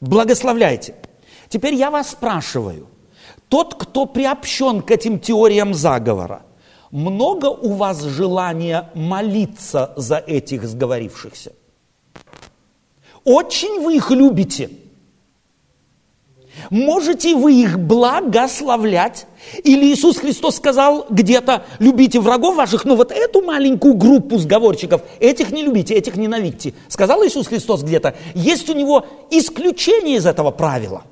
[0.00, 0.96] Благословляйте.
[1.48, 2.88] Теперь я вас спрашиваю,
[3.48, 6.42] тот, кто приобщен к этим теориям заговора,
[6.90, 11.52] много у вас желания молиться за этих сговорившихся?
[13.26, 14.70] Очень вы их любите.
[16.70, 19.26] Можете вы их благословлять?
[19.64, 25.50] Или Иисус Христос сказал где-то, любите врагов ваших, но вот эту маленькую группу сговорщиков, этих
[25.50, 26.72] не любите, этих ненавидьте.
[26.86, 31.02] Сказал Иисус Христос где-то, есть у него исключение из этого правила?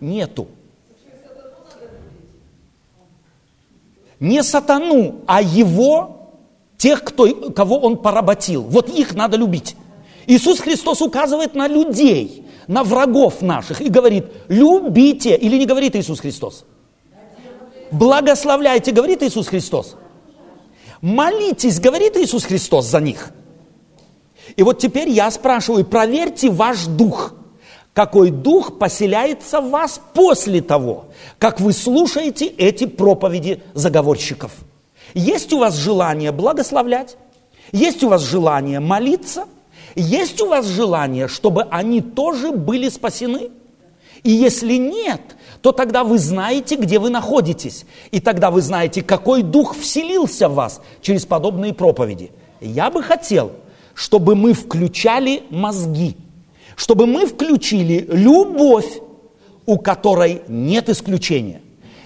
[0.00, 0.46] Нету.
[4.20, 6.30] Не сатану, а его,
[6.78, 8.62] тех, кто, кого он поработил.
[8.62, 9.74] Вот их надо любить.
[10.30, 16.20] Иисус Христос указывает на людей, на врагов наших и говорит, любите, или не говорит Иисус
[16.20, 16.64] Христос?
[17.90, 19.96] Благословляйте, говорит Иисус Христос.
[21.00, 23.32] Молитесь, говорит Иисус Христос за них.
[24.54, 27.34] И вот теперь я спрашиваю, проверьте ваш дух.
[27.92, 31.06] Какой дух поселяется в вас после того,
[31.40, 34.52] как вы слушаете эти проповеди заговорщиков?
[35.12, 37.16] Есть у вас желание благословлять?
[37.72, 39.46] Есть у вас желание молиться–
[39.96, 43.50] есть у вас желание, чтобы они тоже были спасены?
[44.22, 45.20] И если нет,
[45.62, 47.86] то тогда вы знаете, где вы находитесь.
[48.10, 52.30] И тогда вы знаете, какой дух вселился в вас через подобные проповеди.
[52.60, 53.52] Я бы хотел,
[53.94, 56.16] чтобы мы включали мозги,
[56.76, 59.00] чтобы мы включили любовь,
[59.66, 61.62] у которой нет исключения.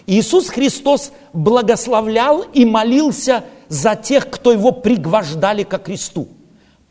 [0.06, 6.28] Иисус Христос благословлял и молился за тех, кто его пригвождали ко кресту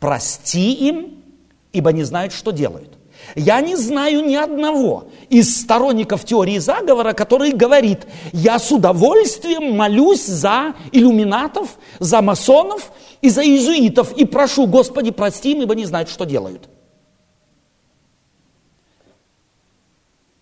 [0.04, 1.24] прости им,
[1.72, 2.90] ибо не знают, что делают.
[3.36, 10.26] Я не знаю ни одного из сторонников теории заговора, который говорит, я с удовольствием молюсь
[10.26, 12.92] за иллюминатов, за масонов
[13.22, 16.68] и за иезуитов и прошу, Господи, прости им, ибо не знают, что делают.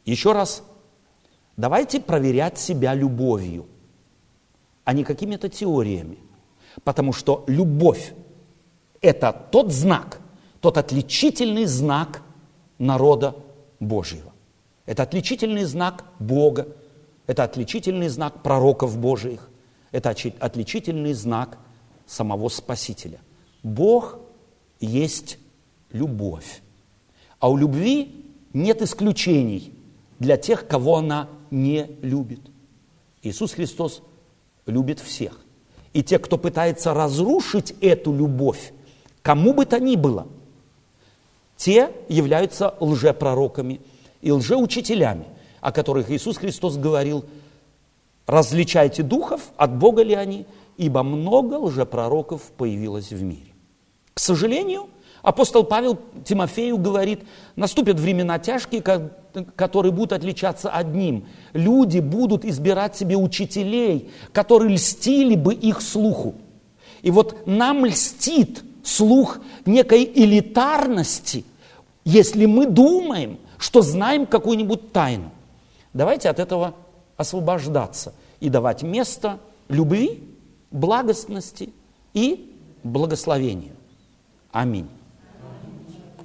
[0.05, 0.65] Еще раз,
[1.57, 3.69] давайте проверять себя любовью,
[4.83, 6.19] а не какими-то теориями.
[6.83, 8.13] Потому что любовь
[9.03, 10.21] это тот знак,
[10.61, 12.23] тот отличительный знак
[12.79, 13.37] народа
[13.81, 14.33] Божьего.
[14.87, 16.69] Это отличительный знак Бога,
[17.27, 19.49] это отличительный знак пророков Божьих,
[19.91, 21.59] это отличительный знак
[22.07, 23.21] самого Спасителя.
[23.63, 24.19] Бог
[24.81, 25.39] есть
[25.91, 26.63] любовь.
[27.39, 29.73] А у любви нет исключений
[30.19, 32.41] для тех, кого она не любит.
[33.23, 34.03] Иисус Христос
[34.67, 35.41] любит всех.
[35.93, 38.73] И те, кто пытается разрушить эту любовь,
[39.23, 40.27] кому бы то ни было,
[41.57, 43.81] те являются лжепророками
[44.21, 45.27] и лжеучителями,
[45.61, 47.25] о которых Иисус Христос говорил,
[48.27, 50.47] различайте духов, от Бога ли они,
[50.77, 53.53] ибо много лжепророков появилось в мире.
[54.15, 54.89] К сожалению,
[55.23, 57.21] апостол Павел Тимофею говорит,
[57.57, 58.83] наступят времена тяжкие,
[59.57, 61.27] которые будут отличаться одним.
[61.53, 66.35] Люди будут избирать себе учителей, которые льстили бы их слуху.
[67.03, 71.45] И вот нам льстит слух некой элитарности,
[72.05, 75.31] если мы думаем, что знаем какую-нибудь тайну.
[75.93, 76.75] Давайте от этого
[77.17, 80.23] освобождаться и давать место любви,
[80.71, 81.73] благостности
[82.13, 83.77] и благословению.
[84.51, 84.89] Аминь.